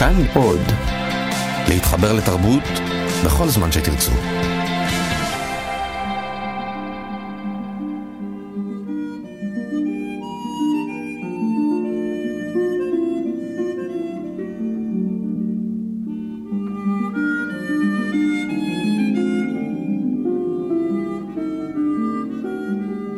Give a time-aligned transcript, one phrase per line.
[0.00, 0.60] כאן עוד.
[1.68, 2.62] להתחבר לתרבות
[3.24, 4.12] בכל זמן שתרצו.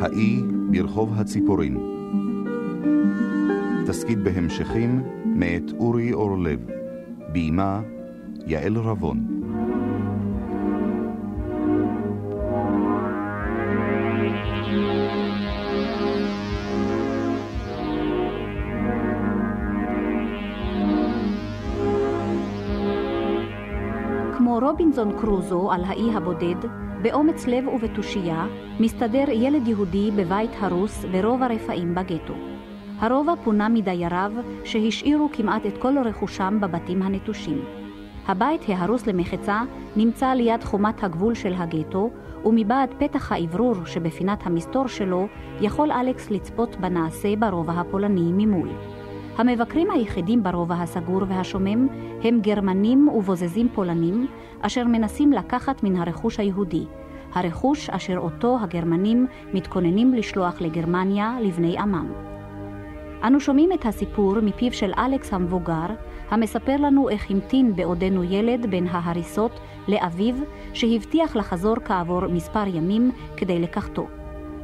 [0.00, 1.78] האי ברחוב הציפורים.
[3.86, 5.02] תסכית בהמשכים
[5.42, 6.66] מאת אורי אורלב.
[7.28, 7.80] ביימה
[8.46, 9.18] יעל רבון.
[24.36, 26.68] כמו רובינזון קרוזו על האי הבודד,
[27.02, 28.46] באומץ לב ובתושייה,
[28.80, 32.51] מסתדר ילד יהודי בבית הרוס ברוב הרפאים בגטו.
[33.02, 34.32] הרובע פונה מדייריו
[34.64, 37.64] שהשאירו כמעט את כל רכושם בבתים הנטושים.
[38.26, 39.62] הבית ההרוס למחצה
[39.96, 42.10] נמצא ליד חומת הגבול של הגטו,
[42.44, 45.26] ומבעד פתח האוורור שבפינת המסתור שלו
[45.60, 48.68] יכול אלכס לצפות בנעשה ברובע הפולני ממול.
[49.36, 51.88] המבקרים היחידים ברובע הסגור והשומם
[52.24, 54.26] הם גרמנים ובוזזים פולנים,
[54.60, 56.84] אשר מנסים לקחת מן הרכוש היהודי,
[57.34, 62.32] הרכוש אשר אותו הגרמנים מתכוננים לשלוח לגרמניה לבני עמם.
[63.24, 65.86] אנו שומעים את הסיפור מפיו של אלכס המבוגר,
[66.30, 70.34] המספר לנו איך המתין בעודנו ילד בין ההריסות לאביו,
[70.72, 74.06] שהבטיח לחזור כעבור מספר ימים כדי לקחתו.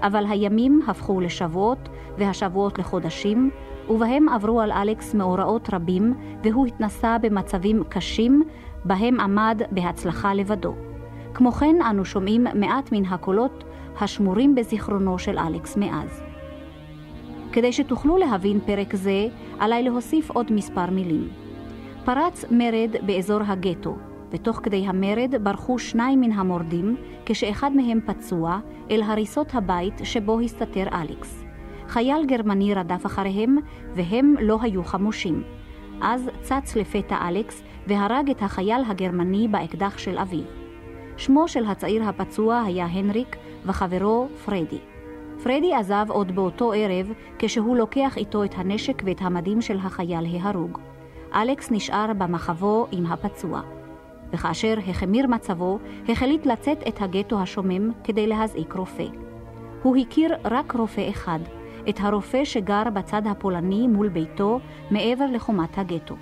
[0.02, 3.50] אבל הימים הפכו לשבועות, והשבועות לחודשים,
[3.88, 6.14] ובהם עברו על אלכס מאורעות רבים,
[6.44, 8.42] והוא התנסה במצבים קשים,
[8.84, 10.74] בהם עמד בהצלחה לבדו.
[11.34, 13.64] כמו כן, אנו שומעים מעט מן הקולות
[14.00, 16.27] השמורים בזיכרונו של אלכס מאז.
[17.52, 19.26] כדי שתוכלו להבין פרק זה,
[19.58, 21.28] עליי להוסיף עוד מספר מילים.
[22.04, 23.96] פרץ מרד באזור הגטו,
[24.30, 28.58] ותוך כדי המרד ברחו שניים מן המורדים, כשאחד מהם פצוע,
[28.90, 31.44] אל הריסות הבית שבו הסתתר אלכס.
[31.88, 33.56] חייל גרמני רדף אחריהם,
[33.94, 35.42] והם לא היו חמושים.
[36.02, 40.44] אז צץ לפתע אלכס, והרג את החייל הגרמני באקדח של אביו.
[41.16, 44.78] שמו של הצעיר הפצוע היה הנריק, וחברו פרדי.
[45.42, 50.78] פרדי עזב עוד באותו ערב, כשהוא לוקח איתו את הנשק ואת המדים של החייל ההרוג.
[51.34, 53.60] אלכס נשאר במחבו עם הפצוע.
[54.32, 55.78] וכאשר החמיר מצבו,
[56.08, 59.06] החליט לצאת את הגטו השומם כדי להזעיק רופא.
[59.82, 61.38] הוא הכיר רק רופא אחד,
[61.88, 64.60] את הרופא שגר בצד הפולני מול ביתו,
[64.90, 66.14] מעבר לחומת הגטו.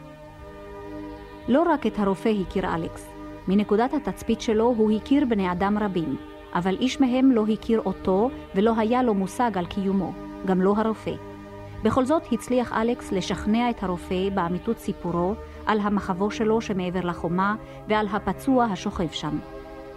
[1.49, 3.09] לא רק את הרופא הכיר אלכס.
[3.49, 6.17] מנקודת התצפית שלו הוא הכיר בני אדם רבים,
[6.55, 10.13] אבל איש מהם לא הכיר אותו ולא היה לו מושג על קיומו,
[10.47, 11.15] גם לא הרופא.
[11.83, 15.35] בכל זאת הצליח אלכס לשכנע את הרופא באמיתות סיפורו
[15.67, 17.57] על המחבו שלו שמעבר לחומה
[17.89, 19.39] ועל הפצוע השוכב שם,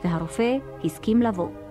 [0.04, 1.69] והרופא הסכים לבוא.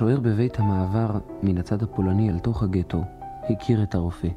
[0.00, 3.04] השוער בבית המעבר מן הצד הפולני אל תוך הגטו
[3.50, 4.28] הכיר את הרופא.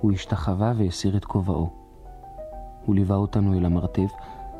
[0.00, 1.70] הוא השתחווה והסיר את כובעו.
[2.84, 4.10] הוא ליווה אותנו אל המרתף,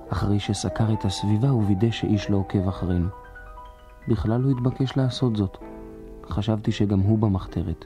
[0.08, 3.08] אחרי שסקר את הסביבה ווידא שאיש לא עוקב אחרינו.
[4.08, 5.56] בכלל הוא התבקש לעשות זאת.
[6.28, 7.84] חשבתי שגם הוא במחתרת.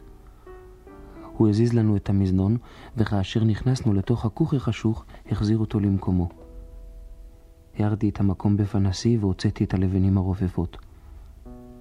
[1.37, 2.57] הוא הזיז לנו את המזנון,
[2.97, 6.29] וכאשר נכנסנו לתוך הכוך החשוך, החזיר אותו למקומו.
[7.79, 10.84] הערתי את המקום בפנסי והוצאתי את הלבנים הרופפות.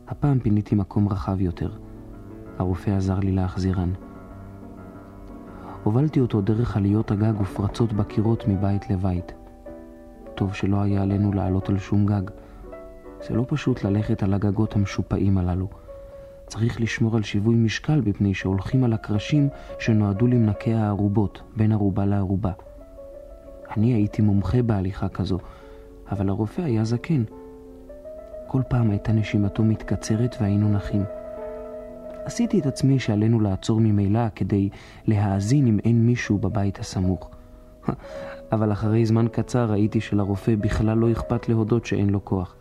[0.07, 1.71] הפעם פיניתי מקום רחב יותר.
[2.57, 3.91] הרופא עזר לי להחזירן.
[5.83, 9.31] הובלתי אותו דרך עליות הגג ופרצות בקירות מבית לבית.
[10.35, 12.21] טוב שלא היה עלינו לעלות על שום גג.
[13.27, 15.67] זה לא פשוט ללכת על הגגות המשופעים הללו.
[16.47, 19.49] צריך לשמור על שיווי משקל מפני שהולכים על הקרשים
[19.79, 22.51] שנועדו למנקי הערובות, בין ערובה לערובה.
[23.77, 25.39] אני הייתי מומחה בהליכה כזו,
[26.11, 27.23] אבל הרופא היה זקן.
[28.53, 31.03] כל פעם הייתה נשימתו מתקצרת והיינו נחים.
[32.25, 34.69] עשיתי את עצמי שעלינו לעצור ממילא כדי
[35.05, 37.31] להאזין אם אין מישהו בבית הסמוך.
[38.53, 42.55] אבל אחרי זמן קצר ראיתי שלרופא בכלל לא אכפת להודות שאין לו כוח.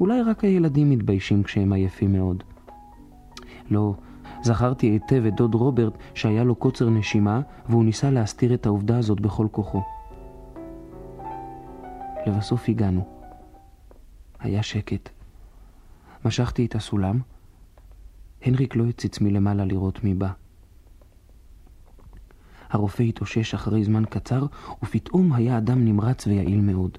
[0.00, 2.42] אולי רק הילדים מתביישים כשהם עייפים מאוד.
[3.70, 3.94] לא,
[4.42, 9.20] זכרתי היטב את דוד רוברט שהיה לו קוצר נשימה והוא ניסה להסתיר את העובדה הזאת
[9.20, 9.82] בכל כוחו.
[12.26, 13.13] לבסוף הגענו.
[14.38, 15.08] היה שקט.
[16.24, 17.20] משכתי את הסולם,
[18.42, 20.30] הנריק לא הציץ מלמעלה לראות מי בא.
[22.70, 24.46] הרופא התאושש אחרי זמן קצר,
[24.82, 26.98] ופתאום היה אדם נמרץ ויעיל מאוד.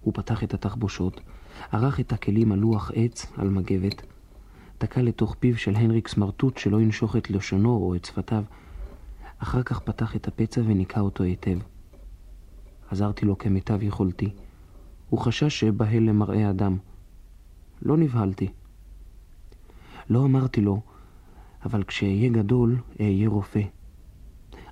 [0.00, 1.20] הוא פתח את התחבושות,
[1.72, 4.02] ערך את הכלים על לוח עץ, על מגבת,
[4.78, 8.44] תקע לתוך פיו של הנריק סמרטוט שלא ינשוך את לשונו או את שפתיו.
[9.38, 11.58] אחר כך פתח את הפצע וניקה אותו היטב.
[12.90, 14.30] עזרתי לו כמיטב יכולתי.
[15.08, 16.78] הוא חשש שאבהל למראה אדם.
[17.82, 18.48] לא נבהלתי.
[20.10, 20.80] לא אמרתי לו,
[21.64, 23.62] אבל כשאהיה גדול, אהיה רופא.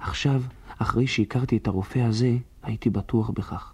[0.00, 0.42] עכשיו,
[0.78, 3.72] אחרי שהכרתי את הרופא הזה, הייתי בטוח בכך.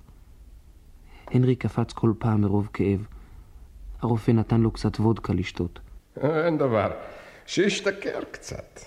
[1.26, 3.06] הנרי קפץ כל פעם מרוב כאב.
[4.00, 5.80] הרופא נתן לו קצת וודקה לשתות.
[6.16, 6.90] אין דבר,
[7.46, 8.80] שישתכר קצת.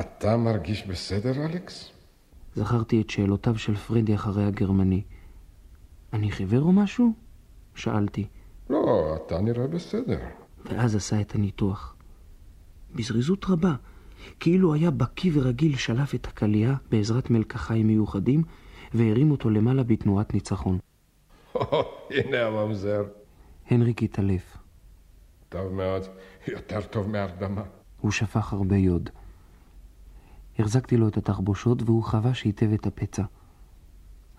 [0.00, 1.90] אתה מרגיש בסדר, אלכס?
[2.54, 5.02] זכרתי את שאלותיו של פרדי אחרי הגרמני.
[6.14, 7.12] אני חיוור או משהו?
[7.74, 8.26] שאלתי.
[8.70, 10.18] לא, אתה נראה בסדר.
[10.64, 11.96] ואז עשה את הניתוח.
[12.94, 13.74] בזריזות רבה,
[14.40, 18.42] כאילו היה בקיא ורגיל, שלף את הקלייה בעזרת מלקחיים מיוחדים
[18.94, 20.78] והרים אותו למעלה בתנועת ניצחון.
[22.10, 23.04] הנה הממזר.
[23.70, 24.56] הנריק התעלף.
[25.48, 26.02] טוב מאוד,
[26.48, 27.62] יותר טוב מהרדמה.
[28.00, 29.10] הוא שפך הרבה יוד.
[30.58, 33.22] החזקתי לו את התחבושות והוא חבש היטב את הפצע.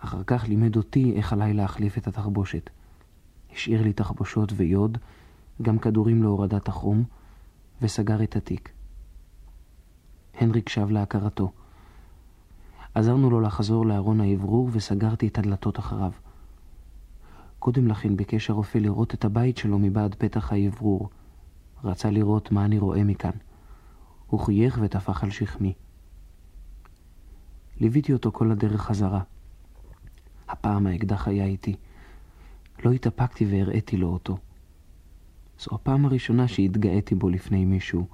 [0.05, 2.69] אחר כך לימד אותי איך עליי להחליף את התחבושת.
[3.53, 4.97] השאיר לי תחבושות ויוד,
[5.61, 7.03] גם כדורים להורדת החום,
[7.81, 8.69] וסגר את התיק.
[10.39, 11.51] הנריק שב להכרתו.
[12.93, 16.11] עזרנו לו לחזור לארון האוורור וסגרתי את הדלתות אחריו.
[17.59, 21.09] קודם לכן ביקש הרופא לראות את הבית שלו מבעד פתח האוורור.
[21.83, 23.37] רצה לראות מה אני רואה מכאן.
[24.27, 25.73] הוא חייך וטפח על שכמי.
[27.79, 29.21] ליוויתי אותו כל הדרך חזרה.
[30.49, 31.75] הפעם האקדח היה איתי.
[32.85, 34.37] לא התאפקתי והראיתי לו אותו.
[35.59, 38.07] זו הפעם הראשונה שהתגאיתי בו לפני מישהו.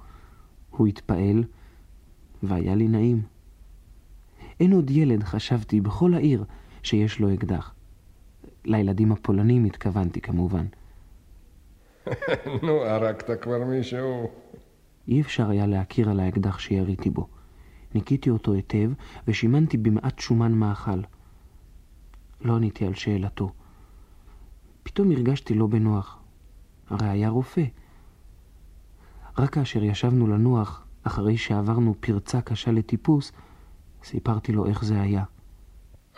[0.70, 1.44] הוא התפעל,
[2.42, 3.22] והיה לי נעים.
[4.60, 6.44] אין עוד ילד, חשבתי, בכל העיר
[6.82, 7.74] שיש לו אקדח.
[8.64, 10.66] לילדים הפולנים התכוונתי כמובן.
[12.62, 14.30] נו, הרגת כבר מישהו.
[15.08, 17.26] אי אפשר היה להכיר על האקדח שיריתי בו.
[17.94, 18.90] ניקיתי אותו היטב
[19.28, 21.00] ושימנתי במעט שומן מאכל.
[22.44, 23.52] לא עניתי על שאלתו.
[24.82, 26.18] פתאום הרגשתי לא בנוח.
[26.88, 27.64] הרי היה רופא.
[29.38, 33.32] רק כאשר ישבנו לנוח, אחרי שעברנו פרצה קשה לטיפוס,
[34.04, 35.24] סיפרתי לו איך זה היה.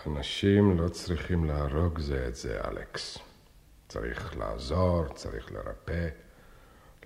[0.06, 3.18] אנשים לא צריכים להרוג זה את זה, אלכס.
[3.88, 6.08] צריך לעזור, צריך לרפא.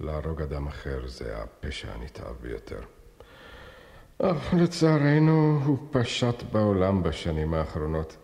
[0.00, 2.80] להרוג אדם אחר זה הפשע הנתעב ביותר.
[4.22, 8.16] אך לצערנו הוא פשט בעולם בשנים האחרונות.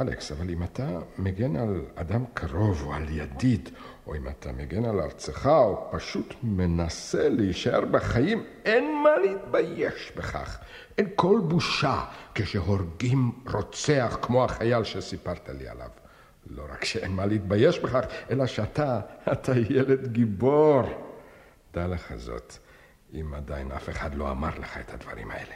[0.00, 3.68] אלכס, אבל אם אתה מגן על אדם קרוב או על ידיד,
[4.06, 10.58] או אם אתה מגן על ארצך, או פשוט מנסה להישאר בחיים, אין מה להתבייש בכך.
[10.98, 12.04] אין כל בושה
[12.34, 15.90] כשהורגים רוצח כמו החייל שסיפרת לי עליו.
[16.46, 19.00] לא רק שאין מה להתבייש בכך, אלא שאתה,
[19.32, 20.82] אתה ילד גיבור.
[21.74, 22.54] דע לך זאת,
[23.14, 25.54] אם עדיין אף אחד לא אמר לך את הדברים האלה.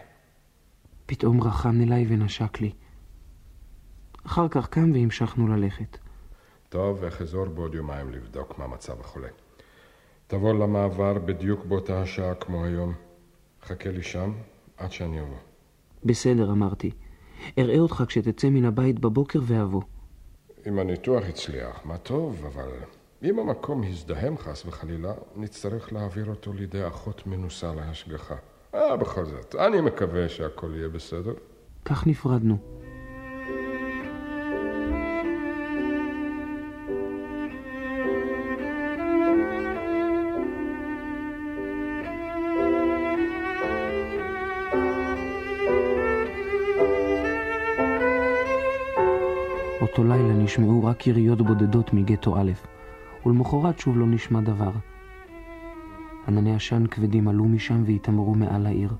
[1.06, 2.72] פתאום רחם אליי ונשק לי.
[4.28, 5.98] אחר כך קם והמשכנו ללכת.
[6.68, 9.28] טוב, אחזור בעוד יומיים לבדוק מה מצב החולה.
[10.26, 12.94] תבוא למעבר בדיוק באותה השעה כמו היום.
[13.62, 14.32] חכה לי שם
[14.76, 15.36] עד שאני אבוא.
[16.04, 16.90] בסדר, אמרתי.
[17.58, 19.82] אראה אותך כשתצא מן הבית בבוקר ואבוא.
[20.66, 22.68] אם הניתוח הצליח, מה טוב, אבל
[23.22, 28.36] אם המקום הזדהם חס וחלילה, נצטרך להעביר אותו לידי אחות מנוסה להשגחה.
[28.74, 31.34] אה, בכל זאת, אני מקווה שהכל יהיה בסדר.
[31.84, 32.77] כך נפרדנו.
[50.48, 52.52] נשמעו רק יריות בודדות מגטו א',
[53.26, 54.70] ולמחרת שוב לא נשמע דבר.
[56.28, 58.94] ענני עשן כבדים עלו משם והתעמרו מעל העיר.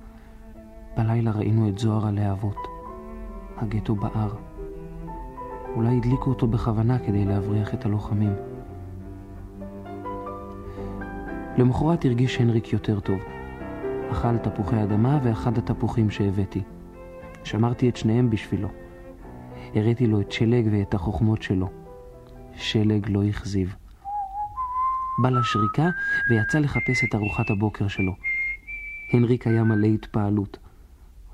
[0.96, 2.56] בלילה ראינו את זוהר הלהבות.
[3.56, 4.34] הגטו בער.
[5.74, 8.32] אולי הדליקו אותו בכוונה כדי להבריח את הלוחמים.
[11.58, 13.18] למחרת הרגיש הנריק יותר טוב.
[14.10, 16.62] אכל תפוחי אדמה ואחד התפוחים שהבאתי.
[17.44, 18.68] שמרתי את שניהם בשבילו.
[19.78, 21.70] הראיתי לו את שלג ואת החוכמות שלו.
[22.54, 23.74] שלג לא הכזיב.
[25.22, 25.88] בא לשריקה
[26.30, 28.12] ויצא לחפש את ארוחת הבוקר שלו.
[29.12, 30.58] הנריק היה מלא התפעלות.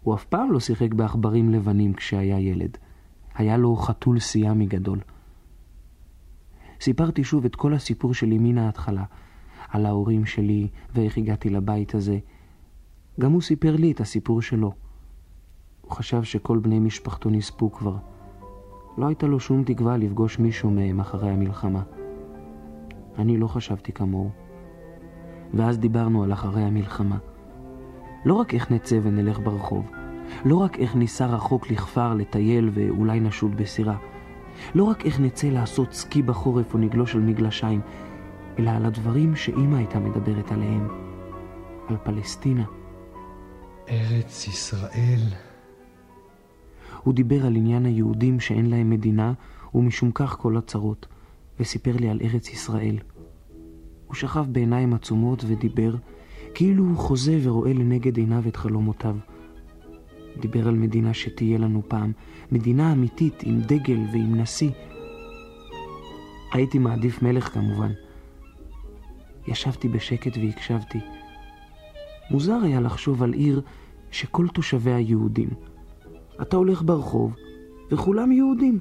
[0.01, 2.77] הוא אף פעם לא שיחק בעכברים לבנים כשהיה ילד.
[3.35, 4.99] היה לו חתול סיאמי גדול.
[6.81, 9.05] סיפרתי שוב את כל הסיפור שלי מן ההתחלה,
[9.69, 12.19] על ההורים שלי ואיך הגעתי לבית הזה.
[13.21, 14.73] גם הוא סיפר לי את הסיפור שלו.
[15.81, 17.97] הוא חשב שכל בני משפחתו נספו כבר.
[18.99, 21.83] לא הייתה לו שום תקווה לפגוש מישהו מהם אחרי המלחמה.
[23.19, 24.31] אני לא חשבתי כמוהו.
[25.55, 27.19] ואז דיברנו על אחרי המלחמה.
[28.25, 29.91] לא רק איך נצא ונלך ברחוב,
[30.45, 33.97] לא רק איך ניסע רחוק לכפר לטייל ואולי נשוט בסירה,
[34.75, 37.81] לא רק איך נצא לעשות סקי בחורף או נגלוש על מגלשיים,
[38.59, 40.89] אלא על הדברים שאימא הייתה מדברת עליהם,
[41.89, 42.65] על פלסטינה.
[43.89, 45.44] ארץ ישראל.
[47.05, 49.33] הוא דיבר על עניין היהודים שאין להם מדינה,
[49.75, 51.07] ומשום כך כל הצרות,
[51.61, 52.99] וסיפר לי על ארץ ישראל.
[54.07, 55.95] הוא שכב בעיניים עצומות ודיבר,
[56.55, 59.17] כאילו הוא חוזה ורואה לנגד עיניו את חלומותיו.
[60.41, 62.13] דיבר על מדינה שתהיה לנו פעם,
[62.53, 64.71] מדינה אמיתית עם דגל ועם נשיא.
[66.53, 67.91] הייתי מעדיף מלך כמובן.
[69.49, 70.99] ישבתי בשקט והקשבתי.
[72.31, 73.63] מוזר היה לחשוב על עיר
[74.11, 75.49] שכל תושביה יהודים.
[76.43, 77.35] אתה הולך ברחוב,
[77.91, 78.79] וכולם יהודים.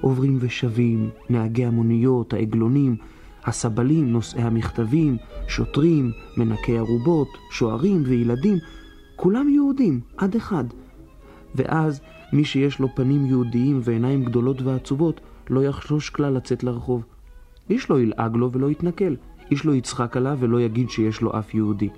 [0.00, 2.96] עוברים ושבים, נהגי המוניות, העגלונים,
[3.44, 5.16] הסבלים, נושאי המכתבים,
[5.48, 8.58] שוטרים, מנקי ערובות, שוערים וילדים,
[9.16, 10.64] כולם יהודים, עד אחד.
[11.54, 12.00] ואז
[12.32, 15.20] מי שיש לו פנים יהודיים ועיניים גדולות ועצובות,
[15.50, 17.04] לא יחשוש כלל לצאת לרחוב.
[17.70, 19.14] איש לא ילעג לו ולא יתנכל,
[19.50, 21.88] איש לא יצחק עליו ולא יגיד שיש לו אף יהודי.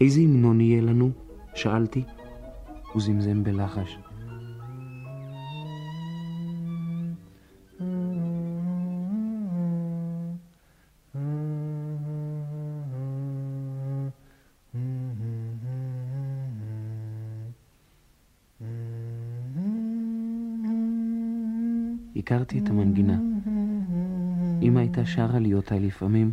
[0.00, 1.10] איזה המנון יהיה לנו?
[1.54, 2.02] שאלתי.
[2.94, 3.98] הוא זמזם בלחש.
[22.16, 23.18] הכרתי את המנגינה.
[24.62, 26.30] אמא הייתה שרה לי אותה לפעמים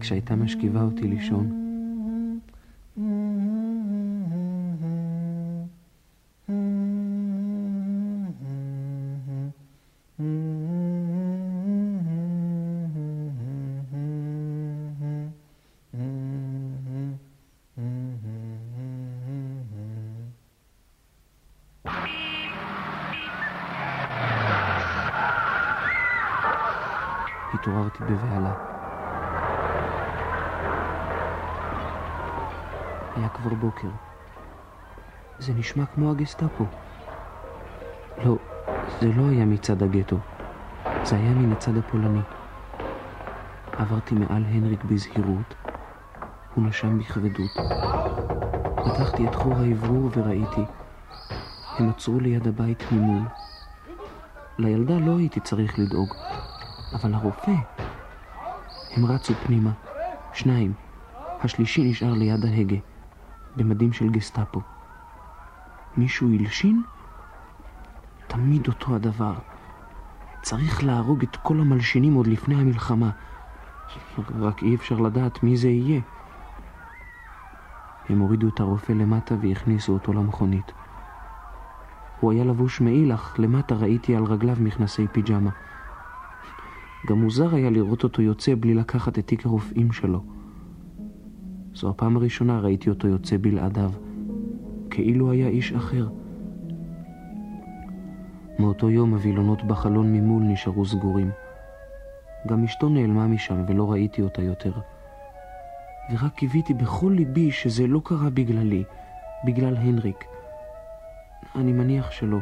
[0.00, 1.55] כשהייתה משכיבה אותי לישון.
[27.66, 28.52] התעוררתי בבהלה.
[33.16, 33.88] היה כבר בוקר.
[35.38, 36.64] זה נשמע כמו הגסטאפו.
[38.24, 38.36] לא,
[39.00, 40.16] זה לא היה מצד הגטו.
[41.02, 42.20] זה היה מן הצד הפולני.
[43.72, 45.54] עברתי מעל הנריק בזהירות,
[46.54, 47.50] הוא נשם בכבדות.
[48.84, 50.64] פתחתי את חור האוורור וראיתי.
[51.78, 53.22] הם עצרו ליד הבית ממול.
[54.58, 56.25] לילדה לא הייתי צריך לדאוג.
[56.92, 57.52] אבל הרופא...
[58.90, 59.72] הם רצו פנימה,
[60.32, 60.72] שניים.
[61.40, 62.76] השלישי נשאר ליד ההגה,
[63.56, 64.60] במדים של גסטאפו.
[65.96, 66.82] מישהו הלשין?
[68.26, 69.34] תמיד אותו הדבר.
[70.42, 73.10] צריך להרוג את כל המלשינים עוד לפני המלחמה.
[74.38, 76.00] רק אי אפשר לדעת מי זה יהיה.
[78.08, 80.72] הם הורידו את הרופא למטה והכניסו אותו למכונית.
[82.20, 85.50] הוא היה לבוש מעיל, אך למטה ראיתי על רגליו מכנסי פיג'מה.
[87.06, 90.20] גם מוזר היה לראות אותו יוצא בלי לקחת את תיק הרופאים שלו.
[91.74, 93.90] זו הפעם הראשונה ראיתי אותו יוצא בלעדיו,
[94.90, 96.08] כאילו היה איש אחר.
[98.58, 101.30] מאותו יום הווילונות בחלון ממול נשארו סגורים.
[102.48, 104.72] גם אשתו נעלמה משם ולא ראיתי אותה יותר.
[106.12, 108.84] ורק קיוויתי בכל ליבי שזה לא קרה בגללי,
[109.44, 110.24] בגלל הנריק.
[111.54, 112.38] אני מניח שלא.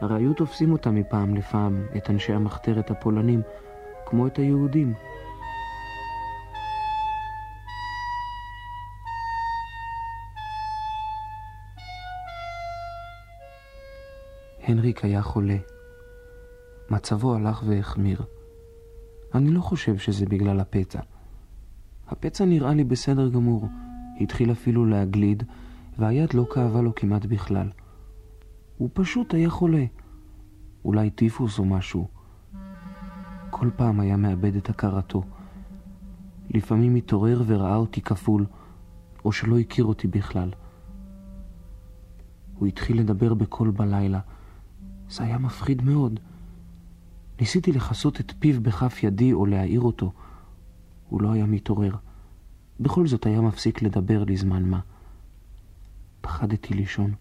[0.00, 3.42] הרי היו תופסים אותם מפעם לפעם, את אנשי המחתרת הפולנים,
[4.06, 4.94] כמו את היהודים.
[14.62, 15.56] הנריק היה חולה.
[16.90, 18.22] מצבו הלך והחמיר.
[19.34, 21.00] אני לא חושב שזה בגלל הפצע.
[22.08, 23.68] הפצע נראה לי בסדר גמור.
[24.20, 25.42] התחיל אפילו להגליד,
[25.98, 27.70] והיד לא כאבה לו כמעט בכלל.
[28.80, 29.84] הוא פשוט היה חולה.
[30.84, 32.08] אולי טיפוס או משהו.
[33.50, 35.22] כל פעם היה מאבד את הכרתו.
[36.50, 38.46] לפעמים התעורר וראה אותי כפול,
[39.24, 40.50] או שלא הכיר אותי בכלל.
[42.54, 44.20] הוא התחיל לדבר בקול בלילה.
[45.08, 46.20] זה היה מפחיד מאוד.
[47.40, 50.12] ניסיתי לכסות את פיו בכף ידי או להעיר אותו.
[51.08, 51.96] הוא לא היה מתעורר.
[52.80, 54.80] בכל זאת היה מפסיק לדבר לזמן מה.
[56.20, 57.14] פחדתי לישון.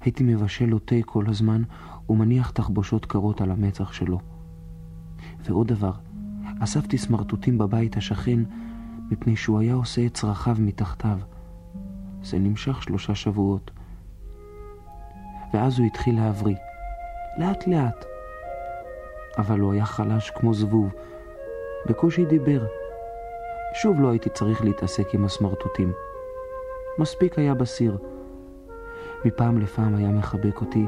[0.00, 1.62] הייתי מבשל לו תה כל הזמן
[2.08, 4.18] ומניח תחבושות קרות על המצח שלו.
[5.44, 5.92] ועוד דבר,
[6.60, 8.40] אספתי סמרטוטים בבית השכן,
[9.10, 11.18] מפני שהוא היה עושה את צרכיו מתחתיו.
[12.22, 13.70] זה נמשך שלושה שבועות.
[15.54, 16.56] ואז הוא התחיל להבריא,
[17.38, 18.04] לאט לאט.
[19.38, 20.92] אבל הוא היה חלש כמו זבוב,
[21.88, 22.66] בקושי דיבר.
[23.74, 25.92] שוב לא הייתי צריך להתעסק עם הסמרטוטים.
[26.98, 27.98] מספיק היה בסיר.
[29.24, 30.86] מפעם לפעם היה מחבק אותי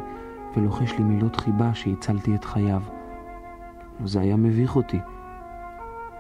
[0.56, 2.82] ולוחש לי מילות חיבה שהצלתי את חייו.
[4.04, 4.98] זה היה מביך אותי.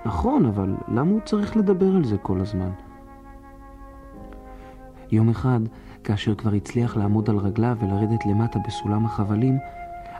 [0.06, 2.70] נכון, אבל למה הוא צריך לדבר על זה כל הזמן?
[5.10, 5.60] יום אחד,
[6.04, 9.58] כאשר כבר הצליח לעמוד על רגליו ולרדת למטה בסולם החבלים,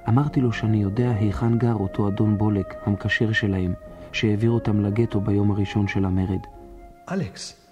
[0.09, 3.73] אמרתי לו שאני יודע היכן גר אותו אדון בולק, המקשר שלהם,
[4.13, 6.41] שהעביר אותם לגטו ביום הראשון של המרד.
[7.13, 7.67] אלכס,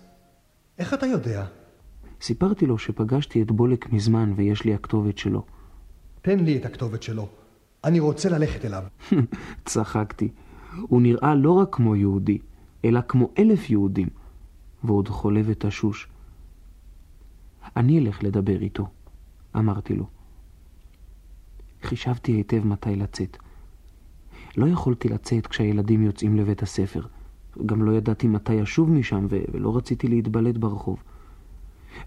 [0.79, 1.45] איך אתה יודע?
[2.21, 5.45] סיפרתי לו שפגשתי את בולק מזמן ויש לי הכתובת שלו.
[6.23, 7.29] תן לי את הכתובת שלו.
[7.85, 8.83] אני רוצה ללכת אליו.
[9.65, 10.29] צחקתי.
[10.81, 12.39] הוא נראה לא רק כמו יהודי,
[12.85, 14.09] אלא כמו אלף יהודים,
[14.85, 16.09] ועוד חולה ותשוש.
[17.77, 18.89] אני אלך לדבר איתו,
[19.57, 20.07] אמרתי לו.
[21.83, 23.37] חישבתי היטב מתי לצאת.
[24.57, 27.03] לא יכולתי לצאת כשהילדים יוצאים לבית הספר.
[27.67, 31.03] גם לא ידעתי מתי אשוב משם, ולא רציתי להתבלט ברחוב.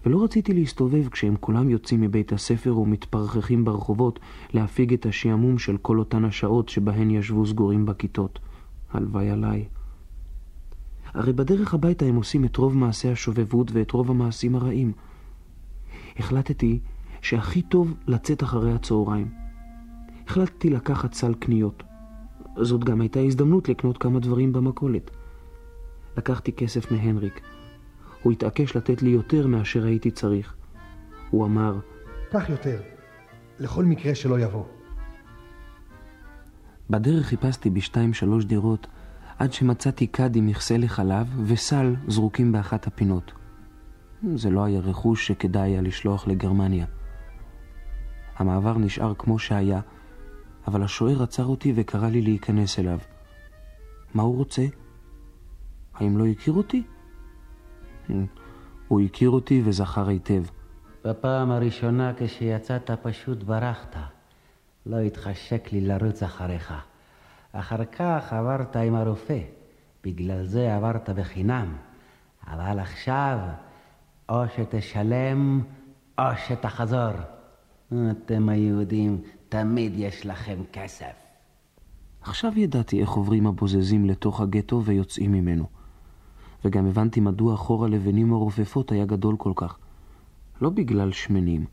[0.06, 4.20] ולא רציתי להסתובב כשהם כולם יוצאים מבית הספר ומתפרחחים ברחובות
[4.52, 8.38] להפיג את השעמום של כל אותן השעות שבהן ישבו סגורים בכיתות.
[8.92, 9.64] הלוואי עליי.
[11.14, 14.92] הרי בדרך הביתה הם עושים את רוב מעשי השובבות ואת רוב המעשים הרעים.
[16.16, 16.78] החלטתי
[17.20, 19.28] שהכי טוב לצאת אחרי הצהריים.
[20.26, 21.82] החלטתי לקחת סל קניות.
[22.62, 25.10] זאת גם הייתה הזדמנות לקנות כמה דברים במכולת.
[26.16, 27.40] לקחתי כסף מהנריק.
[28.24, 30.54] הוא התעקש לתת לי יותר מאשר הייתי צריך.
[31.30, 31.78] הוא אמר,
[32.30, 32.80] קח יותר,
[33.58, 34.64] לכל מקרה שלא יבוא.
[36.90, 38.86] בדרך חיפשתי בשתיים שלוש דירות
[39.38, 43.32] עד שמצאתי כד עם מכסה לחלב וסל זרוקים באחת הפינות.
[44.34, 46.86] זה לא היה רכוש שכדאי היה לשלוח לגרמניה.
[48.36, 49.80] המעבר נשאר כמו שהיה,
[50.66, 52.98] אבל השוער עצר אותי וקרא לי להיכנס אליו.
[54.14, 54.66] מה הוא רוצה?
[55.94, 56.82] האם לא הכיר אותי?
[58.88, 60.42] הוא הכיר אותי וזכר היטב.
[61.04, 63.96] בפעם הראשונה כשיצאת פשוט ברחת.
[64.86, 66.74] לא התחשק לי לרוץ אחריך.
[67.52, 69.38] אחר כך עברת עם הרופא.
[70.04, 71.76] בגלל זה עברת בחינם.
[72.46, 73.38] אבל עכשיו,
[74.28, 75.60] או שתשלם,
[76.18, 77.12] או שתחזור.
[78.10, 81.12] אתם היהודים, תמיד יש לכם כסף.
[82.22, 85.66] עכשיו ידעתי איך עוברים הבוזזים לתוך הגטו ויוצאים ממנו.
[86.64, 89.78] וגם הבנתי מדוע חור הלבנים הרופפות היה גדול כל כך.
[90.60, 91.64] לא בגלל שמנים.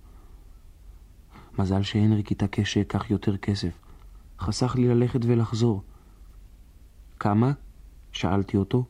[1.60, 3.80] מזל שהנריק התעקש שאקח יותר כסף.
[4.40, 5.82] חסך לי ללכת ולחזור.
[7.20, 7.52] כמה?
[8.12, 8.86] שאלתי אותו.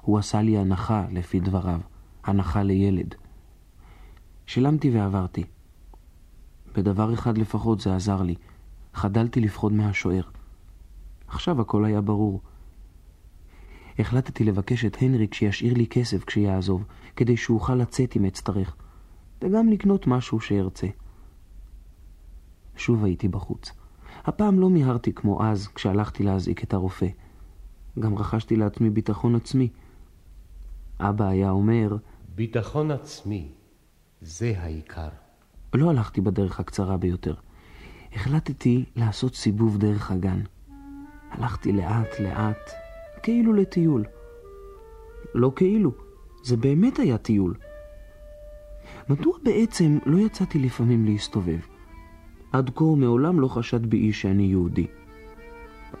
[0.00, 1.80] הוא עשה לי הנחה, לפי דבריו.
[2.24, 3.14] הנחה לילד.
[4.46, 5.44] שילמתי ועברתי.
[6.74, 8.34] בדבר אחד לפחות זה עזר לי.
[8.94, 10.22] חדלתי לפחוד מהשוער.
[11.28, 12.40] עכשיו הכל היה ברור.
[14.00, 16.84] החלטתי לבקש את הנריק שישאיר לי כסף כשיעזוב,
[17.16, 18.76] כדי שאוכל לצאת אם אצטרך,
[19.42, 20.86] וגם לקנות משהו שארצה.
[22.76, 23.72] שוב הייתי בחוץ.
[24.24, 27.06] הפעם לא מיהרתי כמו אז כשהלכתי להזעיק את הרופא.
[27.98, 29.68] גם רכשתי לעצמי ביטחון עצמי.
[31.00, 31.96] אבא היה אומר...
[32.34, 33.48] ביטחון עצמי,
[34.20, 35.08] זה העיקר.
[35.74, 37.34] לא הלכתי בדרך הקצרה ביותר.
[38.12, 40.40] החלטתי לעשות סיבוב דרך הגן.
[41.30, 42.70] הלכתי לאט לאט,
[43.22, 44.04] כאילו לטיול.
[45.34, 45.92] לא כאילו,
[46.42, 47.54] זה באמת היה טיול.
[49.08, 51.58] מדוע בעצם לא יצאתי לפעמים להסתובב?
[52.52, 54.86] עד כה מעולם לא חשד בי שאני יהודי.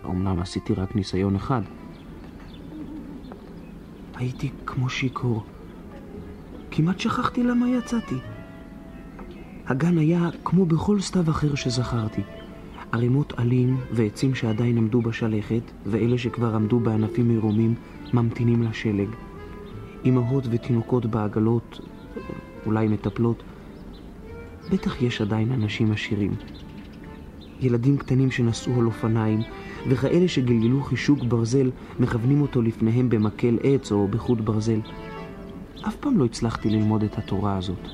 [0.04, 1.62] אמנם עשיתי רק ניסיון אחד.
[4.14, 5.44] הייתי כמו שיכור.
[6.70, 8.16] כמעט שכחתי למה יצאתי.
[9.66, 12.22] הגן היה כמו בכל סתיו אחר שזכרתי.
[12.92, 17.74] ערימות עלים ועצים שעדיין עמדו בשלכת, ואלה שכבר עמדו בענפים מרומים,
[18.14, 19.08] ממתינים לשלג.
[20.04, 21.80] אמהות ותינוקות בעגלות,
[22.66, 23.42] אולי מטפלות.
[24.72, 26.34] בטח יש עדיין אנשים עשירים.
[27.60, 29.40] ילדים קטנים שנסעו על אופניים,
[29.88, 34.80] וכאלה שגלגלו חישוק ברזל, מכוונים אותו לפניהם במקל עץ או בחוט ברזל.
[35.88, 37.88] אף פעם לא הצלחתי ללמוד את התורה הזאת.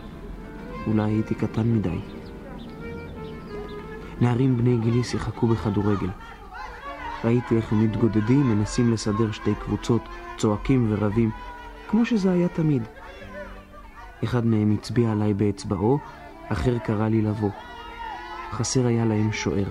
[0.87, 2.15] אולי הייתי קטן מדי.
[4.20, 6.11] נערים בני גילי שיחקו בכדורגל.
[7.24, 10.02] ראיתי איך הם מתגודדים, מנסים לסדר שתי קבוצות,
[10.38, 11.31] צועקים ורבים,
[11.88, 12.83] כמו שזה היה תמיד.
[14.24, 15.98] אחד מהם הצביע עליי באצבעו,
[16.48, 17.50] אחר קרא לי לבוא.
[18.50, 19.68] חסר היה להם שוער.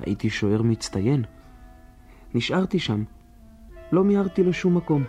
[0.00, 1.24] הייתי שוער מצטיין.
[2.34, 3.04] נשארתי שם.
[3.92, 5.04] לא מיהרתי לשום מקום.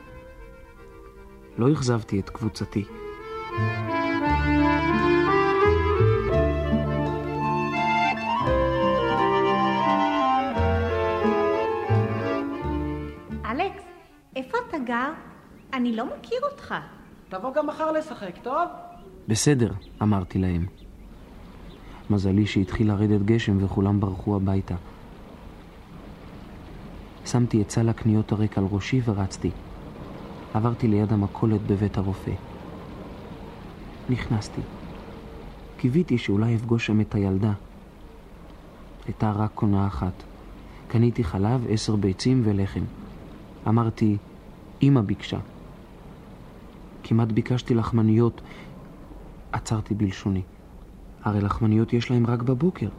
[1.58, 2.84] לא אכזבתי את קבוצתי.
[3.60, 3.93] אלכס,
[14.86, 15.12] גר?
[15.74, 16.76] אני לא מכיר אותך.
[17.30, 18.68] תבוא גם מחר לשחק, טוב?
[19.28, 20.66] בסדר, אמרתי להם.
[22.10, 24.76] מזלי שהתחיל לרדת גשם וכולם ברחו הביתה.
[27.26, 29.52] שמתי את סל הקניות הריק על ראשי ורצתי.
[30.54, 32.32] עברתי ליד המכולת בבית הרופא.
[34.10, 34.62] נכנסתי.
[35.78, 37.54] קיוויתי שאולי אפגוש שם את הילדה.
[39.06, 40.24] הייתה רק קונה אחת.
[40.88, 42.84] קניתי חלב, עשר ביצים ולחם.
[43.68, 44.18] אמרתי,
[44.84, 45.38] אמא ביקשה.
[47.04, 48.42] כמעט ביקשתי לחמניות.
[49.52, 50.42] עצרתי בלשוני.
[51.24, 52.90] הרי לחמניות יש להם רק בבוקר.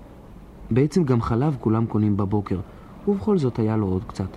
[0.71, 2.61] בעצם גם חלב כולם קונים בבוקר,
[3.09, 4.29] ובכל זאת היה לו עוד קצת.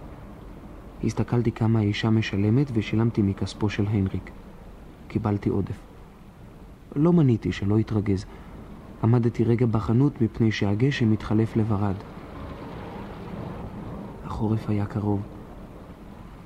[1.04, 4.32] הסתכלתי כמה האישה משלמת ושילמתי מכספו של הנריק.
[5.08, 5.80] קיבלתי עודף.
[6.96, 8.26] לא מניתי שלא התרגז.
[9.04, 11.96] עמדתי רגע בחנות מפני שהגשם התחלף לברד.
[14.26, 15.37] החורף היה קרוב.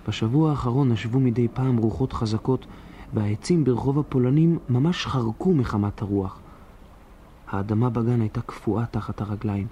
[0.08, 2.66] בשבוע האחרון נשבו מדי פעם רוחות חזקות,
[3.14, 6.40] והעצים ברחוב הפולנים ממש חרקו מחמת הרוח.
[7.48, 9.68] האדמה בגן הייתה קפואה תחת הרגליים.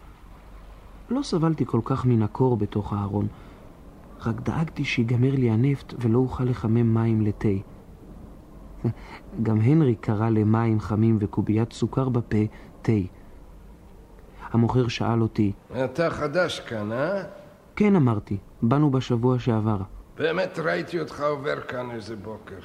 [1.10, 3.28] לא סבלתי כל כך מן הקור בתוך הארון,
[4.26, 7.48] רק דאגתי שיגמר לי הנפט ולא אוכל לחמם מים לתה.
[9.44, 12.38] גם הנרי קרא למים חמים וקוביית סוכר בפה
[12.82, 12.92] תה.
[14.52, 15.52] המוכר שאל אותי,
[15.84, 17.24] אתה חדש כאן, אה?
[17.76, 19.78] כן, אמרתי, באנו בשבוע שעבר.
[20.20, 22.60] באמת ראיתי אותך עובר כאן איזה בוקר.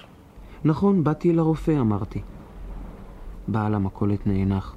[0.64, 2.23] נכון, באתי לרופא, אמרתי.
[3.49, 4.75] בעל המכולת נאנח.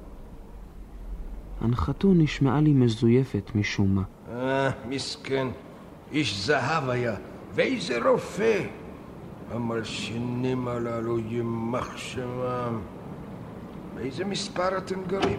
[1.60, 4.02] הנחתו נשמעה לי מזויפת משום מה.
[4.32, 5.48] אה, מסכן.
[6.12, 7.14] איש זהב היה,
[7.54, 8.64] ואיזה רופא.
[9.50, 12.78] המלשינים הללו, יימח שמם.
[13.94, 15.38] באיזה מספר אתם גרים?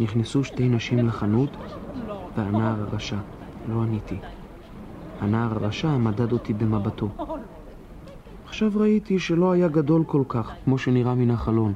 [0.00, 1.50] נכנסו שתי נשים לחנות,
[2.36, 3.16] והנער הרשע.
[3.68, 4.16] לא עניתי.
[5.20, 7.08] הנער הרשע מדד אותי במבטו.
[8.46, 11.72] עכשיו ראיתי שלא היה גדול כל כך, כמו שנראה מן החלון.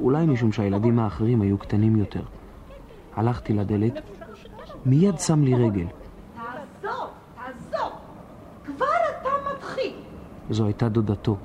[0.00, 2.22] אולי משום שהילדים האחרים היו קטנים יותר.
[3.16, 3.92] הלכתי לדלת,
[4.86, 5.86] מיד שם לי רגל.
[6.34, 7.92] תעזוב, תעזוב.
[8.64, 8.86] כבר
[9.20, 9.92] אתה מתחיל.
[10.50, 11.36] זו הייתה דודתו.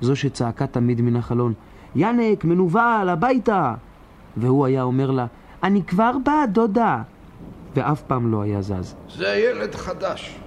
[0.00, 1.52] זו שצעקה תמיד מן החלון,
[1.94, 3.74] יאנק, מנוול, הביתה!
[4.36, 5.26] והוא היה אומר לה,
[5.62, 7.02] אני כבר בא, דודה!
[7.74, 8.94] ואף פעם לא היה זז.
[9.16, 10.38] זה ילד חדש.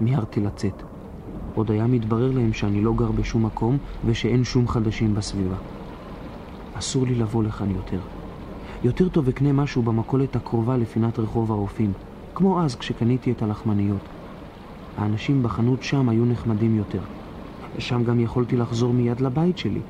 [0.00, 0.82] מיהרתי לצאת.
[1.54, 5.56] עוד היה מתברר להם שאני לא גר בשום מקום ושאין שום חדשים בסביבה.
[6.74, 8.00] אסור לי לבוא לכאן יותר.
[8.84, 11.92] יותר טוב אקנה משהו במכולת הקרובה לפינת רחוב הרופאים,
[12.34, 14.08] כמו אז כשקניתי את הלחמניות.
[14.98, 17.00] האנשים בחנות שם היו נחמדים יותר.
[17.78, 19.80] שם גם יכולתי לחזור מיד לבית שלי.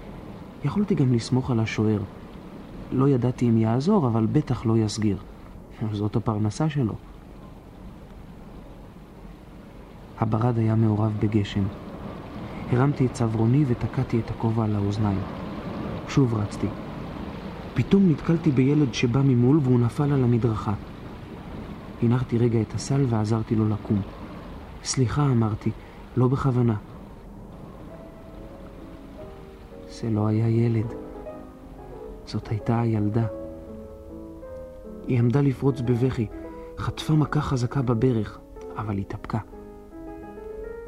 [0.64, 2.00] יכולתי גם לסמוך על השוער.
[2.94, 5.16] לא ידעתי אם יעזור, אבל בטח לא יסגיר.
[5.92, 6.94] זאת הפרנסה שלו.
[10.18, 11.64] הברד היה מעורב בגשם.
[12.72, 15.20] הרמתי את צברוני ותקעתי את הכובע על האוזניים.
[16.08, 16.66] שוב רצתי.
[17.74, 20.74] פתאום נתקלתי בילד שבא ממול והוא נפל על המדרכה.
[22.02, 24.00] הנחתי רגע את הסל ועזרתי לו לקום.
[24.84, 25.70] סליחה, אמרתי,
[26.16, 26.76] לא בכוונה.
[29.90, 31.03] זה לא היה ילד.
[32.26, 33.26] זאת הייתה הילדה.
[35.06, 36.26] היא עמדה לפרוץ בבכי,
[36.78, 38.40] חטפה מכה חזקה בברך,
[38.76, 39.38] אבל התאפקה.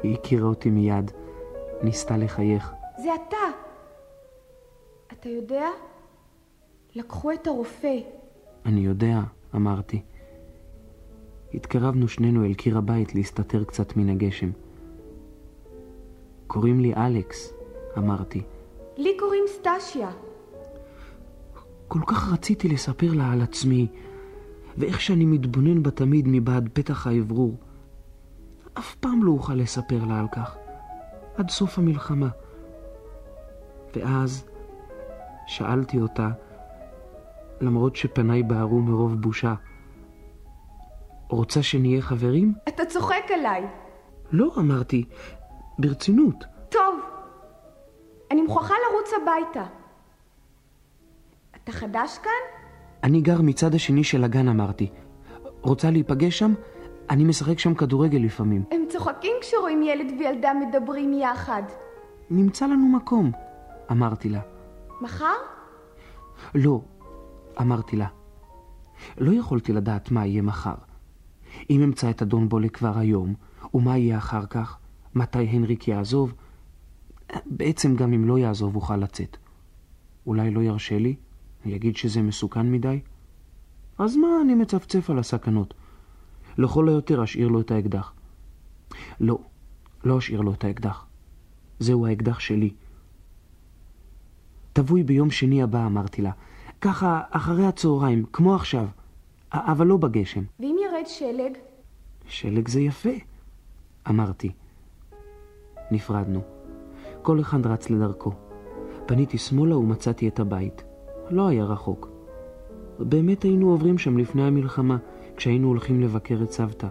[0.03, 1.11] היא הכירה אותי מיד,
[1.83, 2.73] ניסתה לחייך.
[2.97, 3.37] זה אתה.
[5.13, 5.67] אתה יודע?
[6.95, 7.97] לקחו את הרופא.
[8.65, 9.19] אני יודע,
[9.55, 10.01] אמרתי.
[11.53, 14.49] התקרבנו שנינו אל קיר הבית להסתתר קצת מן הגשם.
[16.47, 17.53] קוראים לי אלכס,
[17.97, 18.41] אמרתי.
[18.97, 20.09] לי קוראים סטשיה.
[21.87, 23.87] כל כך רציתי לספר לה על עצמי,
[24.77, 27.57] ואיך שאני מתבונן בה תמיד מבעד פתח האוורור.
[28.77, 30.57] אף פעם לא אוכל לספר לה על כך,
[31.35, 32.29] עד סוף המלחמה.
[33.95, 34.45] ואז
[35.47, 36.29] שאלתי אותה,
[37.61, 39.55] למרות שפניי בערו מרוב בושה,
[41.29, 42.53] רוצה שנהיה חברים?
[42.67, 43.67] אתה צוחק עליי.
[44.31, 45.05] לא, אמרתי,
[45.79, 46.45] ברצינות.
[46.69, 46.99] טוב,
[48.31, 49.65] אני מוכרחה לרוץ הביתה.
[51.67, 52.31] אתה חדש כאן?
[53.03, 54.89] אני גר מצד השני של הגן, אמרתי.
[55.61, 56.53] רוצה להיפגש שם?
[57.09, 58.63] אני משחק שם כדורגל לפעמים.
[58.71, 61.63] הם צוחקים כשרואים ילד וילדה מדברים יחד.
[62.29, 63.31] נמצא לנו מקום,
[63.91, 64.39] אמרתי לה.
[65.01, 65.33] מחר?
[66.55, 66.81] לא,
[67.61, 68.07] אמרתי לה.
[69.17, 70.75] לא יכולתי לדעת מה יהיה מחר.
[71.69, 73.33] אם אמצא את אדון בולה כבר היום,
[73.73, 74.77] ומה יהיה אחר כך?
[75.15, 76.33] מתי הנריק יעזוב?
[77.45, 79.37] בעצם גם אם לא יעזוב אוכל לצאת.
[80.27, 81.15] אולי לא ירשה לי?
[81.69, 82.99] יגיד שזה מסוכן מדי?
[83.97, 85.73] אז מה אני מצפצף על הסכנות?
[86.57, 88.13] לכל היותר אשאיר לו את האקדח.
[89.19, 89.39] לא,
[90.03, 91.05] לא אשאיר לו את האקדח.
[91.79, 92.73] זהו האקדח שלי.
[94.73, 96.31] תבואי ביום שני הבא, אמרתי לה.
[96.81, 98.87] ככה, אחרי הצהריים, כמו עכשיו.
[99.51, 100.43] אבל לא בגשם.
[100.59, 101.57] ואם ירד שלג?
[102.27, 103.09] שלג זה יפה,
[104.09, 104.51] אמרתי.
[105.91, 106.41] נפרדנו.
[107.21, 108.31] כל אחד רץ לדרכו.
[109.05, 110.83] פניתי שמאלה ומצאתי את הבית.
[111.29, 112.09] לא היה רחוק.
[112.99, 114.97] באמת היינו עוברים שם לפני המלחמה,
[115.35, 116.87] כשהיינו הולכים לבקר את סבתא.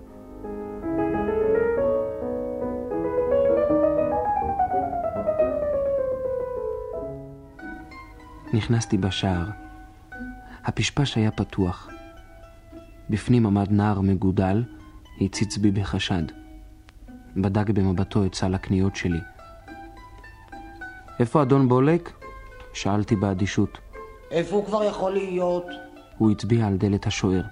[8.53, 9.45] נכנסתי בשער.
[10.65, 11.89] הפשפש היה פתוח.
[13.11, 14.65] בפנים עמד נער מגודל,
[15.21, 16.23] הציץ בי בחשד.
[17.37, 19.21] בדק במבטו את סל הקניות שלי.
[21.21, 22.13] איפה אדון בולק?
[22.73, 23.86] שאלתי באדישות.
[24.31, 25.67] איפה הוא כבר יכול להיות?
[26.19, 27.43] הוא הצביע על דלת השוער.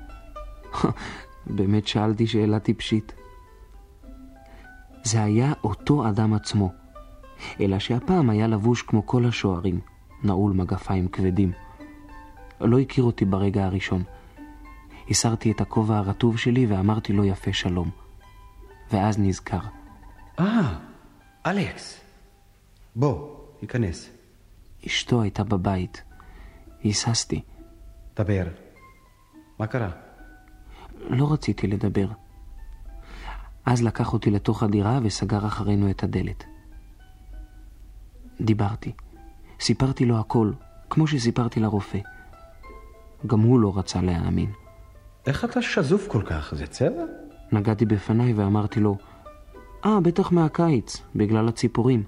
[1.56, 3.12] באמת שאלתי שאלה טיפשית.
[5.04, 6.72] זה היה אותו אדם עצמו,
[7.60, 9.80] אלא שהפעם היה לבוש כמו כל השוערים,
[10.22, 11.52] נעול מגפיים כבדים.
[12.60, 14.02] לא הכיר אותי ברגע הראשון.
[15.10, 17.90] הסרתי את הכובע הרטוב שלי ואמרתי לו יפה שלום.
[18.92, 19.58] ואז נזכר.
[20.38, 20.78] אה,
[21.46, 22.00] אלכס.
[22.96, 23.28] בוא,
[23.62, 24.10] היכנס.
[24.86, 26.02] אשתו הייתה בבית.
[26.84, 27.40] היססתי.
[28.16, 28.44] דבר.
[29.58, 29.90] מה קרה?
[31.10, 32.06] לא רציתי לדבר.
[33.66, 36.44] אז לקח אותי לתוך הדירה וסגר אחרינו את הדלת.
[38.40, 38.92] דיברתי.
[39.60, 40.52] סיפרתי לו הכל,
[40.90, 41.98] כמו שסיפרתי לרופא.
[43.26, 44.50] גם הוא לא רצה להאמין.
[45.26, 46.54] איך אתה שזוף כל כך?
[46.56, 47.04] זה צבע?
[47.52, 48.96] נגעתי בפניי ואמרתי לו,
[49.84, 52.02] אה, בטח מהקיץ, בגלל הציפורים.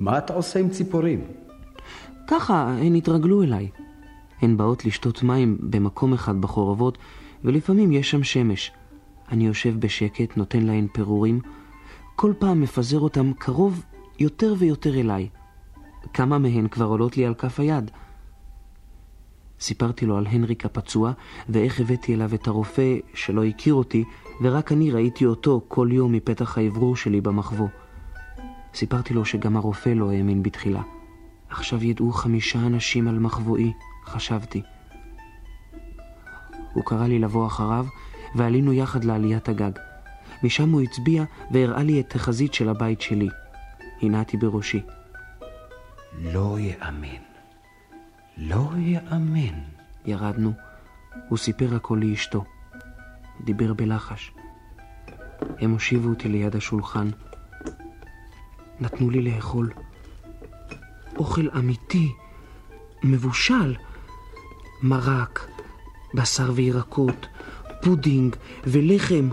[0.00, 1.24] מה אתה עושה עם ציפורים?
[2.26, 3.68] ככה, הן התרגלו אליי.
[4.42, 6.98] הן באות לשתות מים במקום אחד בחורבות,
[7.44, 8.72] ולפעמים יש שם שמש.
[9.30, 11.40] אני יושב בשקט, נותן להן פירורים,
[12.16, 13.84] כל פעם מפזר אותם קרוב
[14.18, 15.28] יותר ויותר אליי.
[16.12, 17.90] כמה מהן כבר עולות לי על כף היד.
[19.60, 21.12] סיפרתי לו על הנריק הפצוע,
[21.48, 24.04] ואיך הבאתי אליו את הרופא שלא הכיר אותי,
[24.42, 27.68] ורק אני ראיתי אותו כל יום מפתח האוורור שלי במחבוא.
[28.74, 30.82] סיפרתי לו שגם הרופא לא האמין בתחילה.
[31.48, 33.72] עכשיו ידעו חמישה אנשים על מחבואי,
[34.06, 34.62] חשבתי.
[36.72, 37.86] הוא קרא לי לבוא אחריו,
[38.34, 39.70] ועלינו יחד לעליית הגג.
[40.42, 43.28] משם הוא הצביע והראה לי את החזית של הבית שלי.
[44.02, 44.82] הנעתי בראשי.
[46.18, 47.22] לא יאמן.
[48.36, 49.60] לא יאמן.
[50.04, 50.52] ירדנו.
[51.28, 52.44] הוא סיפר הכל לאשתו.
[53.44, 54.32] דיבר בלחש.
[55.58, 57.08] הם הושיבו אותי ליד השולחן.
[58.80, 59.70] נתנו לי לאכול.
[61.16, 62.12] אוכל אמיתי,
[63.02, 63.76] מבושל.
[64.84, 65.48] מרק,
[66.14, 67.26] בשר וירקות,
[67.82, 69.28] פודינג ולחם.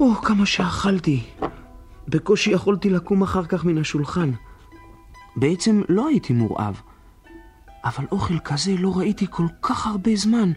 [0.00, 1.24] או, כמה שאכלתי.
[2.08, 4.30] בקושי יכולתי לקום אחר כך מן השולחן.
[5.36, 6.80] בעצם לא הייתי מורעב,
[7.84, 10.52] אבל אוכל כזה לא ראיתי כל כך הרבה זמן.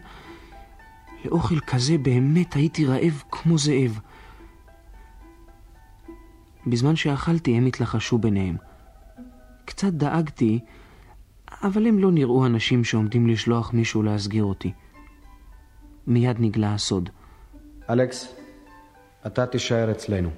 [1.24, 4.00] לאוכל כזה באמת הייתי רעב כמו זאב.
[6.66, 8.56] בזמן שאכלתי הם התלחשו ביניהם.
[9.64, 10.60] קצת דאגתי,
[11.62, 14.72] אבל הם לא נראו אנשים שעומדים לשלוח מישהו להסגיר אותי.
[16.06, 17.10] מיד נגלה הסוד.
[17.90, 18.34] אלכס,
[19.26, 20.30] אתה תישאר אצלנו.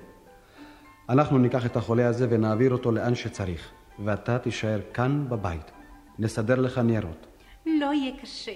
[1.09, 3.71] אנחנו ניקח את החולה הזה ונעביר אותו לאן שצריך,
[4.05, 5.71] ואתה תישאר כאן בבית.
[6.19, 7.27] נסדר לך ניירות.
[7.67, 8.53] לא יהיה קשה.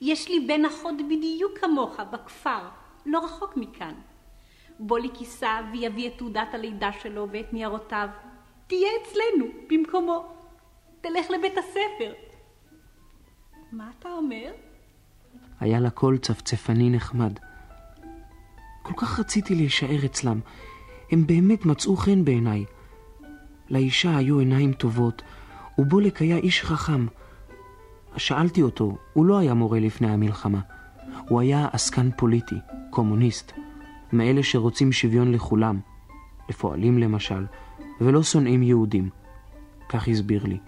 [0.00, 2.68] יש לי בן אחות בדיוק כמוך בכפר,
[3.06, 3.94] לא רחוק מכאן.
[4.78, 8.08] בוא לי כיסה ויביא את תעודת הלידה שלו ואת ניירותיו.
[8.66, 10.41] תהיה אצלנו, במקומו.
[11.02, 12.12] תלך לבית הספר.
[13.72, 14.52] מה אתה אומר?
[15.60, 17.32] היה לה קול צפצפני נחמד.
[18.82, 20.40] כל כך רציתי להישאר אצלם.
[21.10, 22.64] הם באמת מצאו חן בעיניי.
[23.70, 25.22] לאישה היו עיניים טובות,
[25.78, 27.06] ובולק היה איש חכם.
[28.16, 30.60] שאלתי אותו, הוא לא היה מורה לפני המלחמה.
[31.28, 32.56] הוא היה עסקן פוליטי,
[32.90, 33.52] קומוניסט,
[34.12, 35.80] מאלה שרוצים שוויון לכולם,
[36.48, 37.46] לפועלים למשל,
[38.00, 39.10] ולא שונאים יהודים.
[39.88, 40.58] כך הסביר לי.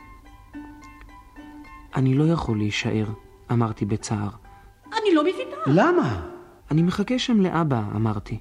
[1.96, 3.06] אני לא יכול להישאר,
[3.52, 4.28] אמרתי בצער.
[4.86, 5.56] אני לא מבינה.
[5.66, 6.26] למה?
[6.70, 8.38] אני מחכה שם לאבא, אמרתי.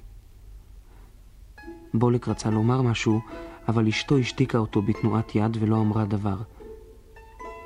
[1.94, 3.20] בולק רצה לומר משהו,
[3.68, 6.36] אבל אשתו השתיקה אותו בתנועת יד ולא אמרה דבר.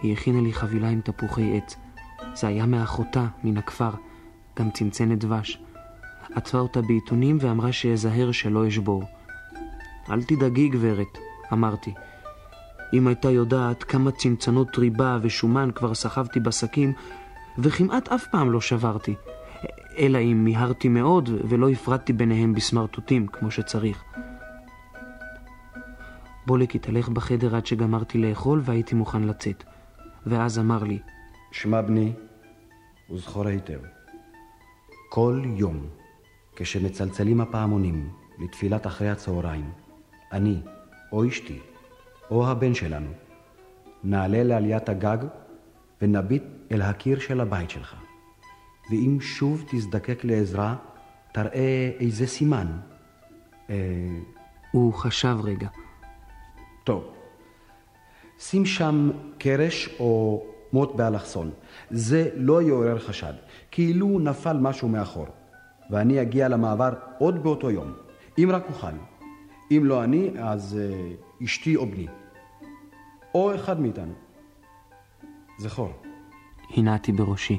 [0.02, 1.76] היא הכינה לי חבילה עם תפוחי עץ.
[2.34, 3.90] זה היה מאחותה, מן הכפר,
[4.58, 5.62] גם צנצנת דבש.
[6.34, 9.02] עטפה אותה בעיתונים ואמרה שאזהר שלא אשבור.
[10.10, 11.18] אל תדאגי, גברת,
[11.52, 11.94] אמרתי.
[12.92, 16.92] אם הייתה יודעת כמה צנצנות ריבה ושומן כבר סחבתי בשקים,
[17.58, 19.14] וכמעט אף פעם לא שברתי,
[19.98, 24.04] אלא אם מיהרתי מאוד ולא הפרדתי ביניהם בסמרטוטים כמו שצריך.
[26.46, 29.64] בולק התהלך בחדר עד שגמרתי לאכול והייתי מוכן לצאת.
[30.26, 30.98] ואז אמר לי,
[31.52, 32.12] שמע בני,
[33.10, 33.78] וזכור היטב,
[35.08, 35.86] כל יום
[36.56, 39.70] כשמצלצלים הפעמונים לתפילת אחרי הצהריים,
[40.32, 40.60] אני
[41.12, 41.58] או אשתי
[42.30, 43.10] או הבן שלנו
[44.04, 45.18] נעלה לעליית הגג
[46.02, 47.94] ונביט אל הקיר של הבית שלך.
[48.90, 50.76] ואם שוב תזדקק לעזרה,
[51.32, 52.66] תראה איזה סימן.
[53.70, 53.76] אה...
[54.72, 55.68] הוא חשב רגע.
[56.84, 57.04] טוב.
[58.38, 61.50] שים שם קרש או מוט באלכסון.
[61.90, 63.32] זה לא יעורר חשד,
[63.70, 65.26] כאילו נפל משהו מאחור.
[65.90, 67.92] ואני אגיע למעבר עוד באותו יום,
[68.38, 68.86] אם רק אוכל.
[69.70, 72.06] אם לא אני, אז uh, אשתי או בני.
[73.34, 74.12] או אחד מאיתנו.
[75.58, 75.92] זכור.
[76.70, 77.58] הנעתי בראשי.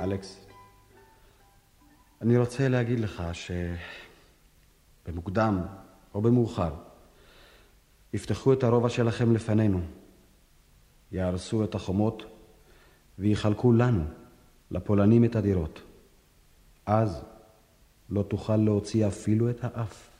[0.00, 0.46] אלכס,
[2.22, 3.22] אני רוצה להגיד לך
[5.04, 5.60] שבמוקדם
[6.14, 6.74] או במאוחר
[8.12, 9.80] יפתחו את הרובע שלכם לפנינו,
[11.12, 12.22] יהרסו את החומות
[13.18, 14.04] ויחלקו לנו,
[14.70, 15.82] לפולנים, את הדירות.
[16.86, 17.24] אז
[18.10, 20.10] לא תוכל להוציא אפילו את האף.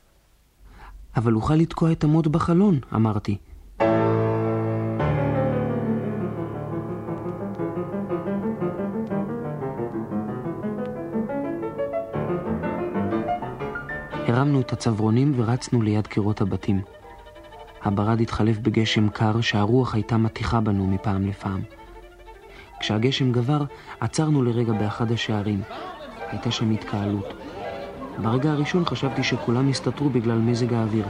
[1.17, 3.39] אבל אוכל לתקוע את המוט בחלון, אמרתי.
[14.45, 16.81] הרמנו את הצברונים ורצנו ליד קירות הבתים.
[17.83, 21.61] הברד התחלף בגשם קר שהרוח הייתה מתיחה בנו מפעם לפעם.
[22.81, 23.65] כשהגשם גבר,
[24.01, 25.63] עצרנו לרגע באחד השערים.
[26.31, 27.35] הייתה שם התקהלות.
[28.19, 31.07] ברגע הראשון חשבתי שכולם הסתתרו בגלל מזג האוויר.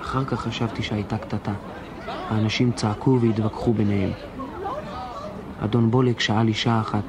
[0.00, 1.52] אחר כך חשבתי שהייתה קטטה.
[2.06, 4.10] האנשים צעקו והתווכחו ביניהם.
[5.64, 7.04] אדון בולק שאל אישה אחת.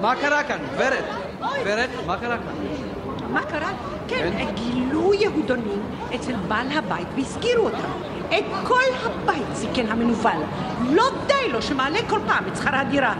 [0.00, 1.04] מה קרה כאן, גברת?
[1.40, 3.03] גברת, מה קרה כאן?
[3.32, 3.70] מה קרה?
[4.08, 5.82] כן, גילו יהודונים
[6.14, 7.88] אצל בעל הבית והסגירו אותם.
[8.28, 10.42] את כל הבית סיכן המנוול.
[10.90, 13.14] לא די לו שמעלה כל פעם את שכר הדירה.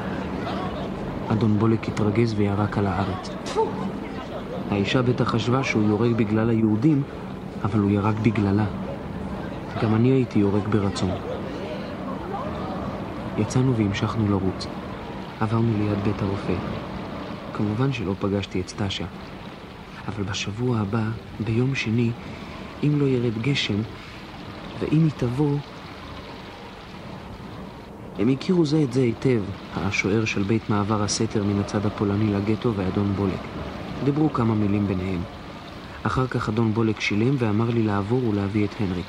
[1.29, 3.31] אדון בולק התרגז וירק על הארץ.
[4.71, 7.03] האישה בטח חשבה שהוא יורק בגלל היהודים,
[7.65, 8.67] אבל הוא ירק בגללה.
[9.83, 11.11] גם אני הייתי יורק ברצון.
[13.37, 14.67] יצאנו והמשכנו לרוץ.
[15.41, 16.55] עברנו ליד בית הרופא.
[17.53, 19.05] כמובן שלא פגשתי את סטאשה.
[20.09, 21.05] אבל בשבוע הבא,
[21.41, 22.13] ביום שני,
[22.83, 23.81] אם לא ירד גשם,
[24.81, 25.59] ואם היא תבוא...
[28.19, 29.43] הם הכירו זה את זה היטב,
[29.77, 33.41] השוער של בית מעבר הסתר מן הצד הפולני לגטו ואדון בולק.
[34.05, 35.21] דיברו כמה מילים ביניהם.
[36.03, 39.07] אחר כך אדון בולק שילם ואמר לי לעבור ולהביא את הנריק.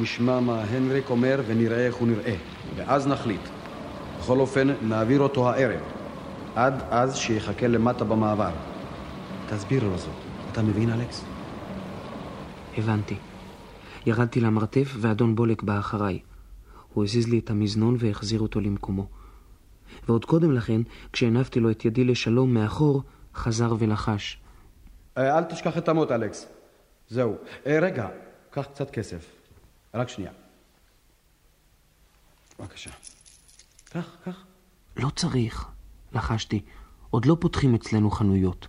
[0.00, 2.34] נשמע מה הנריק אומר ונראה איך הוא נראה,
[2.76, 3.40] ואז נחליט.
[4.18, 5.80] בכל אופן, נעביר אותו הערב,
[6.54, 8.50] עד אז שיחכה למטה במעבר.
[9.50, 10.14] תסביר לו זאת.
[10.52, 11.24] אתה מבין, אלכס?
[12.76, 13.16] הבנתי.
[14.06, 16.20] ירדתי למרתף ואדון בולק בא אחריי.
[16.94, 19.06] הוא הזיז לי את המזנון והחזיר אותו למקומו.
[20.08, 20.80] ועוד קודם לכן,
[21.12, 23.02] כשהנפתי לו את ידי לשלום מאחור,
[23.34, 24.38] חזר ולחש.
[25.18, 26.46] אה, אל תשכח את המוט, אלכס.
[27.08, 27.36] זהו.
[27.66, 28.08] אה, רגע,
[28.50, 29.30] קח קצת כסף.
[29.94, 30.32] רק שנייה.
[32.58, 32.90] בבקשה.
[33.84, 34.44] קח, קח.
[34.96, 35.68] לא צריך,
[36.12, 36.60] לחשתי.
[37.10, 38.66] עוד לא פותחים אצלנו חנויות.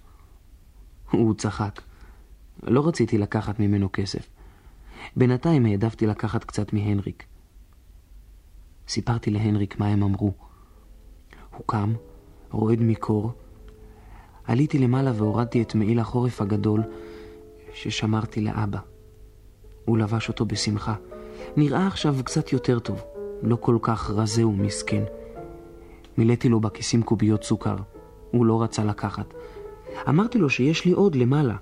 [1.11, 1.81] הוא צחק.
[2.63, 4.29] לא רציתי לקחת ממנו כסף.
[5.15, 7.23] בינתיים העדפתי לקחת קצת מהנריק.
[8.87, 10.33] סיפרתי להנריק מה הם אמרו.
[11.55, 11.93] הוא קם,
[12.51, 13.31] רועד מקור.
[14.43, 16.83] עליתי למעלה והורדתי את מעיל החורף הגדול
[17.73, 18.79] ששמרתי לאבא.
[19.85, 20.95] הוא לבש אותו בשמחה.
[21.57, 23.03] נראה עכשיו קצת יותר טוב,
[23.41, 25.03] לא כל כך רזה ומסכן.
[26.17, 27.75] מילאתי לו בכיסים קוביות סוכר.
[28.31, 29.33] הוא לא רצה לקחת.
[30.09, 31.55] אמרתי לו שיש לי עוד למעלה.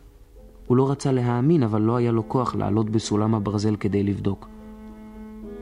[0.67, 4.47] הוא לא רצה להאמין, אבל לא היה לו כוח לעלות בסולם הברזל כדי לבדוק.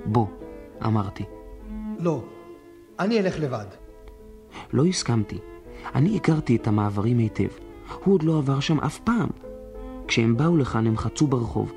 [0.06, 0.28] בוא,
[0.86, 1.24] אמרתי.
[2.00, 2.24] לא,
[3.00, 3.66] אני אלך לבד.
[4.74, 5.38] לא הסכמתי.
[5.96, 7.48] אני הכרתי את המעברים היטב.
[8.04, 9.30] הוא עוד לא עבר שם אף פעם.
[10.08, 11.74] כשהם באו לכאן הם חצו ברחוב.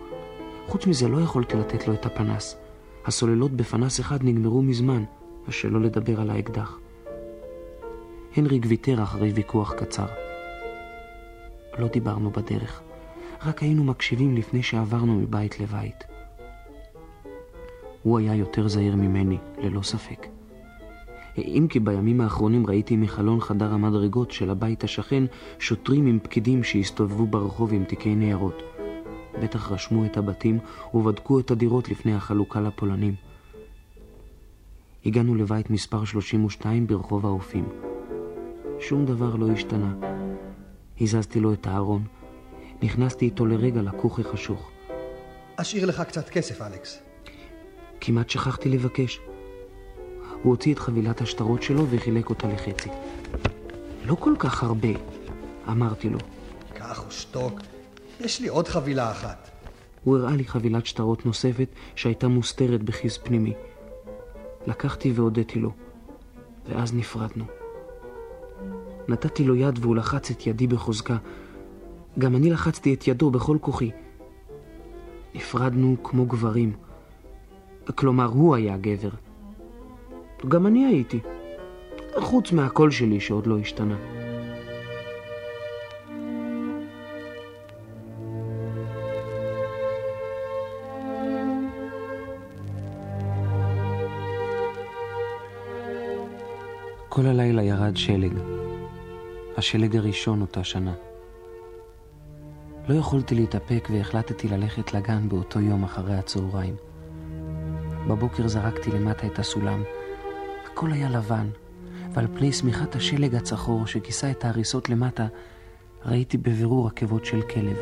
[0.66, 2.56] חוץ מזה לא יכולתי לתת לו את הפנס.
[3.06, 5.04] הסוללות בפנס אחד נגמרו מזמן,
[5.48, 6.78] ושלא לדבר על האקדח.
[8.36, 10.27] הנריק ויתר אחרי ויכוח קצר.
[11.78, 12.82] לא דיברנו בדרך,
[13.46, 16.04] רק היינו מקשיבים לפני שעברנו מבית לבית.
[18.02, 20.26] הוא היה יותר זהיר ממני, ללא ספק.
[21.38, 25.24] אם כי בימים האחרונים ראיתי מחלון חדר המדרגות של הבית השכן
[25.58, 28.62] שוטרים עם פקידים שהסתובבו ברחוב עם תיקי ניירות.
[29.42, 30.58] בטח רשמו את הבתים
[30.94, 33.14] ובדקו את הדירות לפני החלוקה לפולנים.
[35.06, 37.64] הגענו לבית מספר 32 ברחוב האופים.
[38.80, 39.94] שום דבר לא השתנה.
[41.00, 42.02] הזזתי לו את הארון.
[42.82, 44.70] נכנסתי איתו לרגע לכוך החשוך.
[45.56, 46.98] אשאיר לך קצת כסף, אלכס.
[48.00, 49.20] כמעט שכחתי לבקש.
[50.42, 52.88] הוא הוציא את חבילת השטרות שלו וחילק אותה לחצי.
[54.04, 54.88] לא כל כך הרבה,
[55.68, 56.18] אמרתי לו.
[56.74, 57.60] קח ושתוק,
[58.20, 59.50] יש לי עוד חבילה אחת.
[60.04, 63.52] הוא הראה לי חבילת שטרות נוספת שהייתה מוסתרת בכיס פנימי.
[64.66, 65.72] לקחתי והודיתי לו,
[66.68, 67.57] ואז נפרדנו.
[69.08, 71.16] נתתי לו יד והוא לחץ את ידי בחוזקה.
[72.18, 73.90] גם אני לחצתי את ידו בכל כוחי.
[75.34, 76.72] נפרדנו כמו גברים.
[77.94, 79.10] כלומר, הוא היה גבר.
[80.48, 81.20] גם אני הייתי.
[82.20, 83.96] חוץ מהקול שלי שעוד לא השתנה.
[97.08, 98.57] כל הלילה ירד שלג.
[99.58, 100.94] השלג הראשון אותה שנה.
[102.88, 106.76] לא יכולתי להתאפק והחלטתי ללכת לגן באותו יום אחרי הצהריים.
[108.08, 109.82] בבוקר זרקתי למטה את הסולם.
[110.66, 111.48] הכל היה לבן,
[112.12, 115.26] ועל פני שמיכת השלג הצחור שכיסה את ההריסות למטה,
[116.04, 117.76] ראיתי בבירור עקבות של כלב.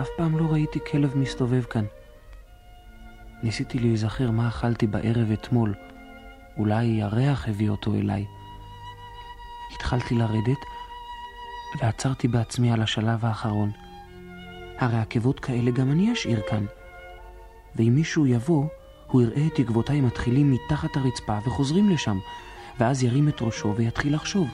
[0.00, 1.84] אף פעם לא ראיתי כלב מסתובב כאן.
[3.42, 5.74] ניסיתי להיזכר מה אכלתי בערב אתמול.
[6.56, 8.24] אולי הריח הביא אותו אליי.
[9.74, 10.58] התחלתי לרדת,
[11.80, 13.70] ועצרתי בעצמי על השלב האחרון.
[14.78, 16.66] הרי עקבות כאלה גם אני אשאיר כאן.
[17.76, 18.66] ואם מישהו יבוא,
[19.06, 22.18] הוא יראה את עקבותיי מתחילים מתחת הרצפה וחוזרים לשם,
[22.80, 24.48] ואז ירים את ראשו ויתחיל לחשוב.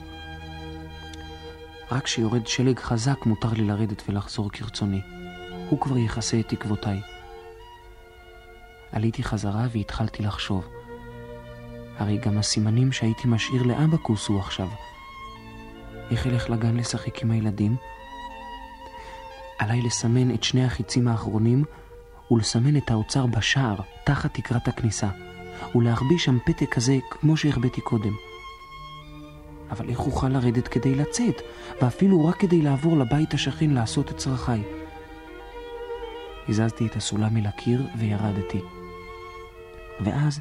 [1.91, 5.01] רק כשיורד שלג חזק מותר לי לרדת ולחזור כרצוני.
[5.69, 7.01] הוא כבר יכסה את עקבותיי.
[8.91, 10.67] עליתי חזרה והתחלתי לחשוב.
[11.97, 14.67] הרי גם הסימנים שהייתי משאיר לאבא כוסו עכשיו.
[16.11, 17.75] איך אלך לגן לשחק עם הילדים?
[19.59, 21.63] עליי לסמן את שני החיצים האחרונים
[22.31, 25.09] ולסמן את האוצר בשער, תחת תקרת הכניסה,
[25.75, 28.13] ולהחביא שם פתק כזה כמו שהחבאתי קודם.
[29.71, 31.41] אבל איך אוכל לרדת כדי לצאת,
[31.81, 34.63] ואפילו רק כדי לעבור לבית השכן לעשות את צרכיי?
[36.49, 38.61] הזזתי את הסולם אל הקיר וירדתי.
[39.99, 40.39] ואז,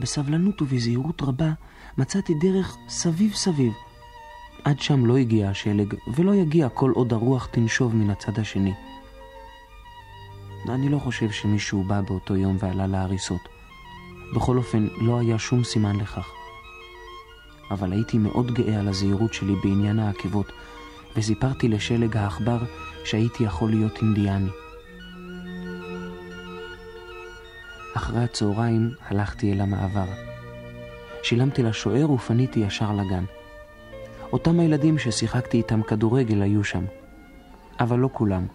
[0.00, 1.50] בסבלנות ובזהירות רבה,
[1.98, 3.72] מצאתי דרך סביב סביב.
[4.64, 8.72] עד שם לא הגיע השלג, ולא יגיע כל עוד הרוח תנשוב מן הצד השני.
[10.68, 13.40] אני לא חושב שמישהו בא באותו יום ועלה להריסות.
[14.34, 16.28] בכל אופן, לא היה שום סימן לכך.
[17.70, 20.52] אבל הייתי מאוד גאה על הזהירות שלי בעניין העקבות,
[21.16, 22.58] וסיפרתי לשלג העכבר
[23.04, 24.50] שהייתי יכול להיות אינדיאני.
[27.96, 30.06] אחרי הצהריים הלכתי אל המעבר.
[31.22, 33.24] שילמתי לשוער ופניתי ישר לגן.
[34.32, 36.84] אותם הילדים ששיחקתי איתם כדורגל היו שם.
[37.80, 38.46] אבל לא כולם.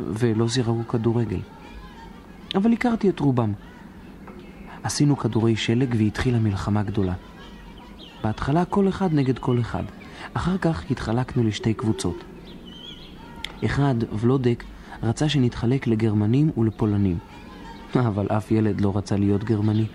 [0.00, 1.40] ולא זיררו כדורגל.
[2.54, 3.52] אבל הכרתי את רובם.
[4.82, 7.14] עשינו כדורי שלג והתחילה מלחמה גדולה.
[8.24, 9.82] בהתחלה כל אחד נגד כל אחד.
[10.34, 12.24] אחר כך התחלקנו לשתי קבוצות.
[13.64, 14.64] אחד, ולודק,
[15.02, 17.18] רצה שנתחלק לגרמנים ולפולנים.
[17.94, 19.86] אבל אף ילד לא רצה להיות גרמני.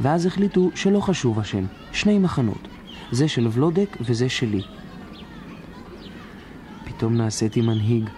[0.00, 2.68] ואז החליטו שלא חשוב השם, שני מחנות.
[3.12, 4.62] זה של ולודק וזה שלי.
[6.84, 8.10] פתאום נעשיתי מנהיג.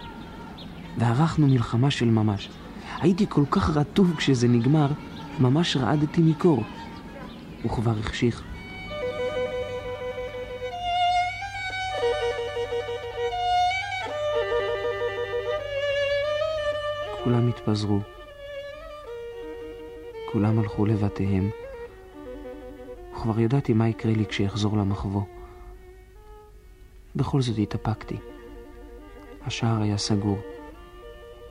[0.99, 2.49] וערכנו מלחמה של ממש.
[3.01, 4.87] הייתי כל כך רטוב כשזה נגמר,
[5.41, 6.63] ממש רעדתי מקור.
[7.63, 8.43] הוא כבר החשיך.
[17.25, 18.01] כולם התפזרו.
[20.33, 21.51] כולם הלכו לבתיהם.
[23.21, 25.23] וכבר ידעתי מה יקרה לי כשאחזור למחבוא.
[27.17, 28.17] בכל זאת התאפקתי.
[29.47, 30.39] השער היה סגור.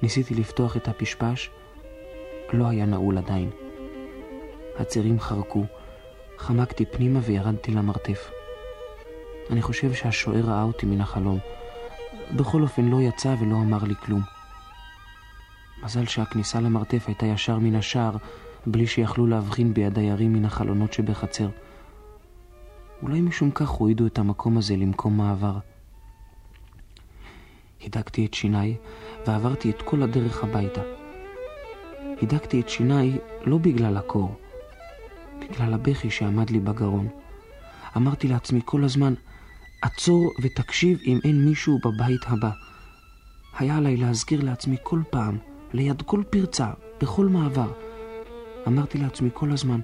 [0.01, 1.49] ניסיתי לפתוח את הפשפש,
[2.53, 3.49] לא היה נעול עדיין.
[4.80, 5.63] הצירים חרקו,
[6.38, 8.32] חמקתי פנימה וירדתי למרתף.
[9.49, 11.39] אני חושב שהשוער ראה אותי מן החלום.
[12.36, 14.22] בכל אופן לא יצא ולא אמר לי כלום.
[15.84, 18.17] מזל שהכניסה למרתף הייתה ישר מן השער,
[18.72, 21.49] בלי שיכלו להבחין בי הדיירים מן החלונות שבחצר.
[23.01, 25.57] אולי משום כך הועידו את המקום הזה למקום מעבר.
[27.80, 28.76] הידקתי את שיניי
[29.28, 30.82] ועברתי את כל הדרך הביתה.
[32.22, 34.36] הידקתי את שיניי לא בגלל הקור.
[35.39, 37.07] בגלל הבכי שעמד לי בגרון.
[37.97, 39.13] אמרתי לעצמי כל הזמן,
[39.82, 42.51] עצור ותקשיב אם אין מישהו בבית הבא.
[43.57, 45.38] היה עליי להזכיר לעצמי כל פעם,
[45.74, 47.88] ליד כל פרצה, בכל מעבר.
[48.68, 49.80] אמרתי לעצמי כל הזמן,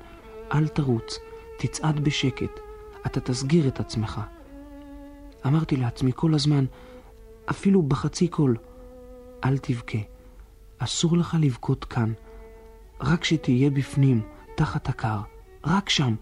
[0.53, 1.19] אל תרוץ,
[1.57, 2.59] תצעד בשקט,
[3.05, 4.21] אתה תסגיר את עצמך.
[5.45, 6.65] אמרתי לעצמי כל הזמן,
[7.49, 8.57] אפילו בחצי קול,
[9.43, 9.97] אל תבכה,
[10.77, 12.13] אסור לך לבכות כאן,
[13.01, 14.21] רק שתהיה בפנים,
[14.55, 15.19] תחת הקר,
[15.65, 16.15] רק שם.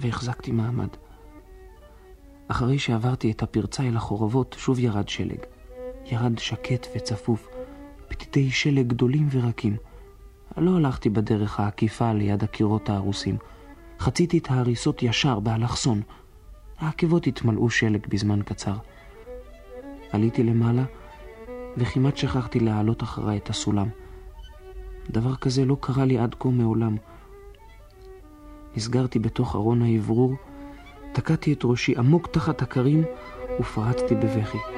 [0.00, 0.88] והחזקתי מעמד.
[2.48, 5.38] אחרי שעברתי את הפרצה אל החורבות, שוב ירד שלג.
[6.06, 7.48] ירד שקט וצפוף,
[8.08, 9.76] פתיתי שלג גדולים ורקים.
[10.56, 13.36] לא הלכתי בדרך העקיפה ליד הקירות ההרוסים.
[13.98, 16.02] חציתי את ההריסות ישר באלכסון.
[16.78, 18.74] העקבות התמלאו שלג בזמן קצר.
[20.12, 20.84] עליתי למעלה,
[21.76, 23.88] וכמעט שכחתי להעלות אחריי את הסולם.
[25.10, 26.96] דבר כזה לא קרה לי עד כה מעולם.
[28.76, 30.34] נסגרתי בתוך ארון האוורור,
[31.12, 33.04] תקעתי את ראשי עמוק תחת הכרים
[33.60, 34.73] ופרצתי בבכי.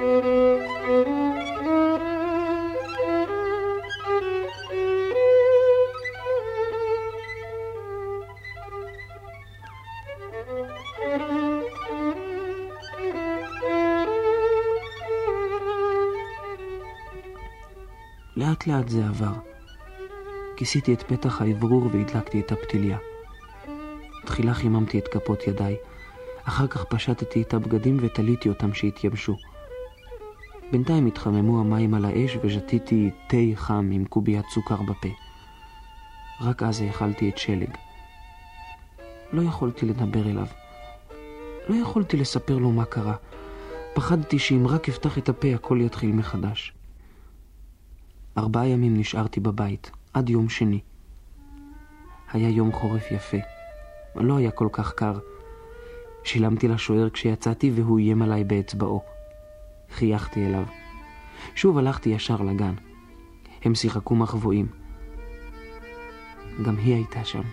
[18.67, 19.33] לאט זה עבר.
[20.57, 22.97] כיסיתי את פתח האוורור והדלקתי את הפתיליה.
[24.25, 25.75] תחילה חיממתי את כפות ידיי,
[26.43, 29.35] אחר כך פשטתי את הבגדים ותליתי אותם שהתייבשו.
[30.71, 35.09] בינתיים התחממו המים על האש ושתיתי תה חם עם קוביית סוכר בפה.
[36.41, 37.69] רק אז האכלתי את שלג.
[39.33, 40.47] לא יכולתי לדבר אליו.
[41.69, 43.15] לא יכולתי לספר לו מה קרה.
[43.93, 46.76] פחדתי שאם רק אפתח את הפה הכל יתחיל מחדש.
[48.37, 50.79] ארבעה ימים נשארתי בבית, עד יום שני.
[52.31, 53.37] היה יום חורף יפה.
[54.15, 55.19] לא היה כל כך קר.
[56.23, 59.03] שילמתי לשוער כשיצאתי והוא איים עליי באצבעו.
[59.91, 60.63] חייכתי אליו.
[61.55, 62.73] שוב הלכתי ישר לגן.
[63.63, 64.67] הם שיחקו מחבואים.
[66.65, 67.43] גם היא הייתה שם.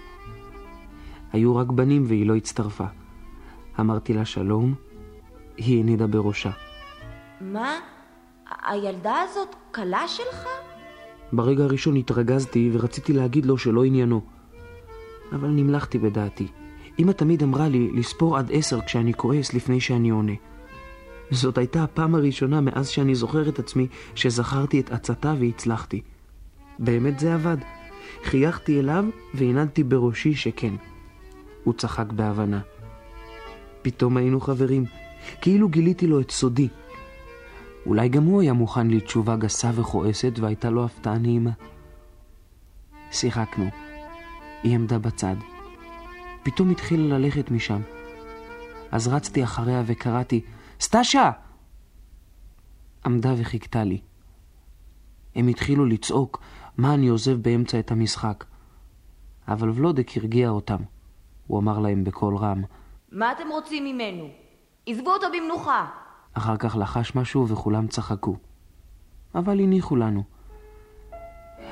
[1.32, 2.86] היו רק בנים והיא לא הצטרפה.
[3.80, 4.74] אמרתי לה שלום,
[5.56, 6.50] היא הנידה בראשה.
[7.40, 7.78] מה?
[8.62, 10.48] הילדה הזאת כלה שלך?
[11.36, 14.20] ברגע הראשון התרגזתי ורציתי להגיד לו שלא עניינו.
[15.32, 16.46] אבל נמלכתי בדעתי.
[16.98, 20.32] אמא תמיד אמרה לי לספור עד עשר כשאני כועס לפני שאני עונה.
[21.30, 26.00] זאת הייתה הפעם הראשונה מאז שאני זוכר את עצמי שזכרתי את עצתה והצלחתי.
[26.78, 27.56] באמת זה עבד.
[28.24, 29.04] חייכתי אליו
[29.34, 30.74] והנדתי בראשי שכן.
[31.64, 32.60] הוא צחק בהבנה.
[33.82, 34.84] פתאום היינו חברים,
[35.40, 36.68] כאילו גיליתי לו את סודי.
[37.86, 41.50] אולי גם הוא היה מוכן לתשובה גסה וכועסת והייתה לו הפתעה נעימה.
[43.10, 43.64] שיחקנו.
[44.62, 45.36] היא עמדה בצד.
[46.42, 47.80] פתאום התחילה ללכת משם.
[48.92, 50.40] אז רצתי אחריה וקראתי,
[50.80, 51.30] סטאשה!
[53.06, 54.00] עמדה וחיכתה לי.
[55.34, 56.40] הם התחילו לצעוק
[56.76, 58.44] מה אני עוזב באמצע את המשחק.
[59.48, 60.80] אבל ולודק הרגיע אותם.
[61.46, 62.62] הוא אמר להם בקול רם,
[63.12, 64.28] מה אתם רוצים ממנו?
[64.86, 66.03] עזבו אותו במנוחה.
[66.34, 68.36] אחר כך לחש משהו וכולם צחקו.
[69.34, 70.22] אבל הניחו לנו.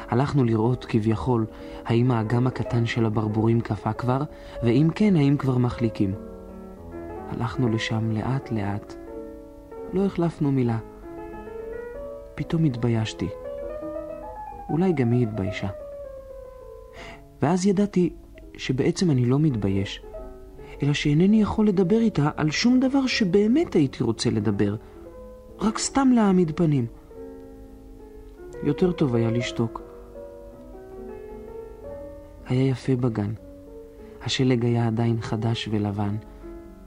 [0.08, 1.46] הלכנו לראות כביכול
[1.84, 4.22] האם האגם הקטן של הברבורים קפא כבר,
[4.62, 6.14] ואם כן, האם כבר מחליקים.
[7.28, 8.94] הלכנו לשם לאט לאט.
[9.92, 10.78] לא החלפנו מילה.
[12.34, 13.28] פתאום התביישתי.
[14.70, 15.68] אולי גם היא התביישה.
[17.42, 18.12] ואז ידעתי
[18.56, 20.02] שבעצם אני לא מתבייש,
[20.82, 24.76] אלא שאינני יכול לדבר איתה על שום דבר שבאמת הייתי רוצה לדבר,
[25.60, 26.86] רק סתם להעמיד פנים.
[28.62, 29.82] יותר טוב היה לשתוק.
[32.46, 33.32] היה יפה בגן.
[34.22, 36.16] השלג היה עדיין חדש ולבן.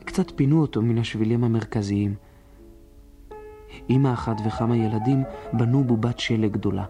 [0.06, 2.16] קצת פינו אותו מן השבילים המרכזיים.
[3.89, 5.24] אמא אחת וכמה ילדים
[5.54, 6.86] בנו בובת שלג גדולה.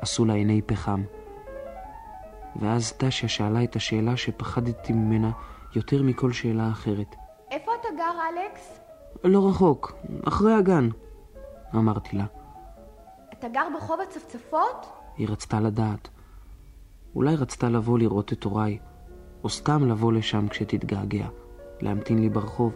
[0.00, 1.02] עשו לה עיני פחם.
[2.56, 5.30] ואז טשיה שאלה את השאלה שפחדתי ממנה
[5.76, 7.14] יותר מכל שאלה אחרת.
[7.50, 8.80] איפה אתה גר, אלכס?
[9.24, 9.92] לא רחוק,
[10.24, 10.88] אחרי הגן,
[11.74, 12.24] אמרתי לה.
[13.32, 14.86] אתה גר ברחוב הצפצפות?
[15.16, 16.08] היא רצתה לדעת.
[17.14, 18.78] אולי רצתה לבוא לראות את הוריי,
[19.44, 21.26] או סתם לבוא לשם כשתתגעגע,
[21.80, 22.72] להמתין לי ברחוב.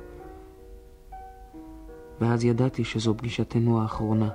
[2.20, 4.28] ואז ידעתי שזו פגישתנו האחרונה.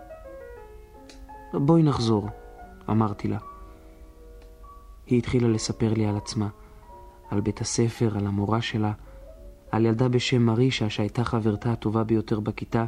[1.53, 2.27] בואי נחזור,
[2.89, 3.37] אמרתי לה.
[5.05, 6.47] היא התחילה לספר לי על עצמה,
[7.31, 8.91] על בית הספר, על המורה שלה,
[9.71, 12.85] על ילדה בשם מרישה שהייתה חברתה הטובה ביותר בכיתה,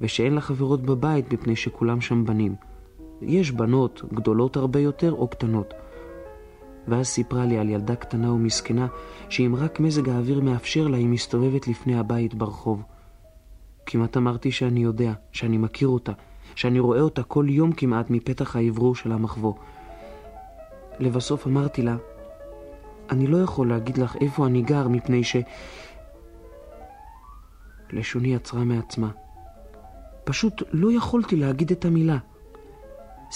[0.00, 2.54] ושאין לה חברות בבית מפני שכולם שם בנים.
[3.22, 5.74] יש בנות, גדולות הרבה יותר או קטנות.
[6.88, 8.86] ואז סיפרה לי על ילדה קטנה ומסכנה,
[9.28, 12.82] שאם רק מזג האוויר מאפשר לה, היא מסתובבת לפני הבית ברחוב.
[13.86, 16.12] כמעט אמרתי שאני יודע, שאני מכיר אותה,
[16.54, 19.54] שאני רואה אותה כל יום כמעט מפתח האוורור של המחבוא.
[20.98, 21.96] לבסוף אמרתי לה,
[23.10, 25.36] אני לא יכול להגיד לך איפה אני גר, מפני ש...
[27.90, 29.10] לשוני עצרה מעצמה.
[30.24, 32.18] פשוט לא יכולתי להגיד את המילה.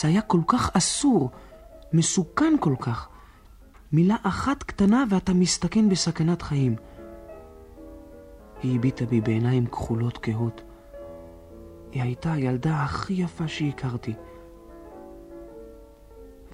[0.00, 1.30] זה היה כל כך אסור,
[1.92, 3.08] מסוכן כל כך.
[3.92, 6.76] מילה אחת קטנה ואתה מסתכן בסכנת חיים.
[8.62, 10.62] היא הביטה בי בעיניים כחולות כהות.
[11.92, 14.14] היא הייתה הילדה הכי יפה שהכרתי.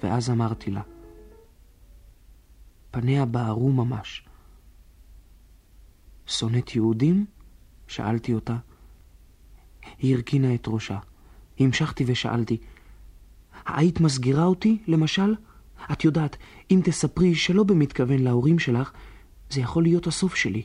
[0.03, 0.81] ואז אמרתי לה,
[2.91, 4.25] פניה בערו ממש.
[6.27, 7.25] שונאת יהודים?
[7.87, 8.57] שאלתי אותה.
[9.99, 10.99] היא הרכינה את ראשה.
[11.59, 12.57] המשכתי ושאלתי,
[13.65, 15.35] היית מסגירה אותי, למשל?
[15.91, 16.37] את יודעת,
[16.71, 18.91] אם תספרי שלא במתכוון להורים שלך,
[19.49, 20.63] זה יכול להיות הסוף שלי.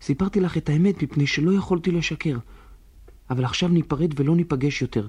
[0.00, 2.38] סיפרתי לך את האמת מפני שלא יכולתי לשקר.
[3.30, 5.06] אבל עכשיו ניפרד ולא ניפגש יותר.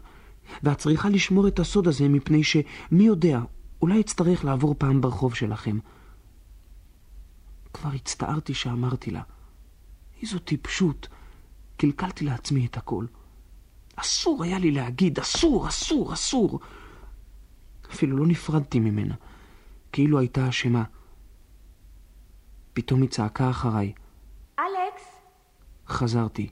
[0.64, 3.42] ואת צריכה לשמור את הסוד הזה מפני שמי יודע,
[3.82, 5.78] אולי אצטרך לעבור פעם ברחוב שלכם.
[7.74, 9.22] כבר הצטערתי שאמרתי לה,
[10.22, 11.08] איזו טיפשות.
[11.78, 13.06] קלקלתי לעצמי את הכל.
[13.96, 16.60] אסור היה לי להגיד, אסור, אסור, אסור.
[17.92, 19.16] אפילו לא נפרדתי ממנה,
[19.92, 20.84] כאילו הייתה אשמה.
[22.74, 23.94] פתאום היא צעקה אחריי.
[24.60, 25.04] אלכס?
[25.88, 26.50] חזרתי.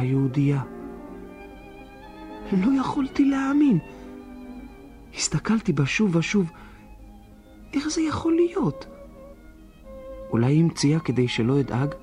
[0.00, 0.62] הייתה יהודייה.
[2.52, 3.78] לא יכולתי להאמין.
[5.14, 6.50] הסתכלתי בה שוב ושוב.
[7.72, 8.86] איך זה יכול להיות?
[10.30, 11.94] אולי היא המציאה כדי שלא אדאג?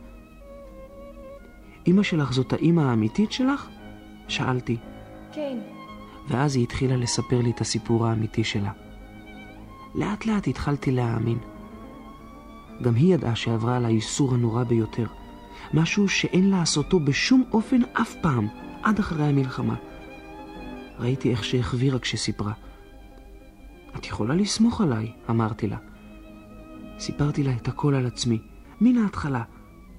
[1.88, 3.70] אמא שלך זאת האמא האמיתית שלך?
[4.28, 4.78] שאלתי.
[5.34, 5.58] כן.
[6.28, 8.72] ואז היא התחילה לספר לי את הסיפור האמיתי שלה.
[9.95, 11.38] לאט לאט התחלתי להאמין.
[12.82, 15.08] גם היא ידעה שעברה על האיסור הנורא ביותר.
[15.74, 18.47] משהו שאין לעשותו בשום אופן אף פעם,
[18.84, 19.76] עד אחרי המלחמה.
[20.99, 22.53] ראיתי איך שהחבירה כשסיפרה.
[23.95, 25.78] את יכולה לסמוך עליי, אמרתי לה.
[26.99, 28.39] סיפרתי לה את הכל על עצמי,
[28.82, 29.43] מן ההתחלה.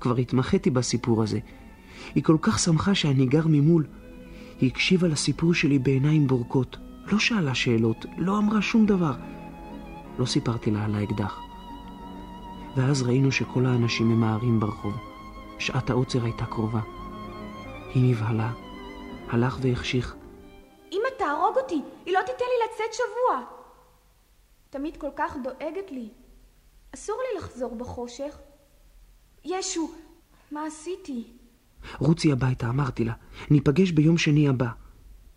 [0.01, 1.39] כבר התמחיתי בסיפור הזה.
[2.15, 3.87] היא כל כך שמחה שאני גר ממול.
[4.61, 6.77] היא הקשיבה לסיפור שלי בעיניים בורקות.
[7.13, 9.15] לא שאלה שאלות, לא אמרה שום דבר.
[10.19, 11.39] לא סיפרתי לה על האקדח.
[12.77, 15.08] ואז ראינו שכל האנשים ממהרים ברחוב.
[15.59, 16.81] שעת העוצר הייתה קרובה.
[17.95, 18.53] היא נבהלה,
[19.29, 20.17] הלך והחשיך.
[20.93, 23.45] אמא תהרוג אותי, היא לא תיתן לי לצאת שבוע.
[24.71, 26.09] תמיד כל כך דואגת לי.
[26.95, 28.39] אסור לי לחזור בחושך.
[29.45, 29.91] ישו,
[30.51, 31.25] מה עשיתי?
[31.99, 33.13] רוצי הביתה, אמרתי לה.
[33.51, 34.69] ניפגש ביום שני הבא.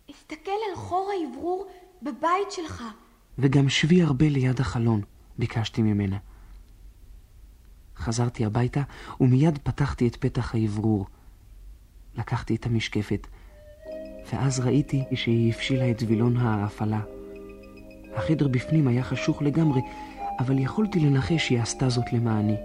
[0.08, 1.66] הסתכל על חור האוורור
[2.02, 2.84] בבית שלך.
[3.38, 5.00] וגם שבי הרבה ליד החלון,
[5.38, 6.16] ביקשתי ממנה.
[8.02, 8.82] חזרתי הביתה
[9.20, 11.06] ומיד פתחתי את פתח האוורור.
[12.18, 13.26] לקחתי את המשקפת,
[14.32, 17.00] ואז ראיתי שהיא הפשילה את וילון ההפעלה.
[18.14, 19.80] החדר בפנים היה חשוך לגמרי,
[20.38, 22.56] אבל יכולתי לנחש שהיא עשתה זאת למעני.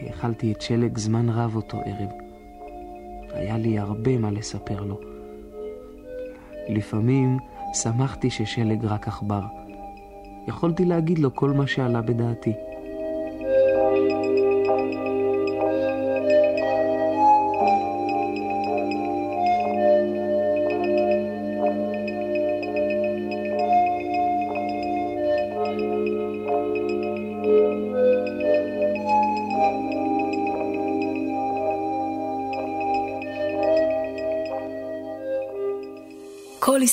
[0.00, 2.08] האכלתי את שלג זמן רב אותו ערב.
[3.32, 5.00] היה לי הרבה מה לספר לו.
[6.68, 7.38] לפעמים
[7.74, 9.42] שמחתי ששלג רק עכבר.
[10.48, 12.52] יכולתי להגיד לו כל מה שעלה בדעתי.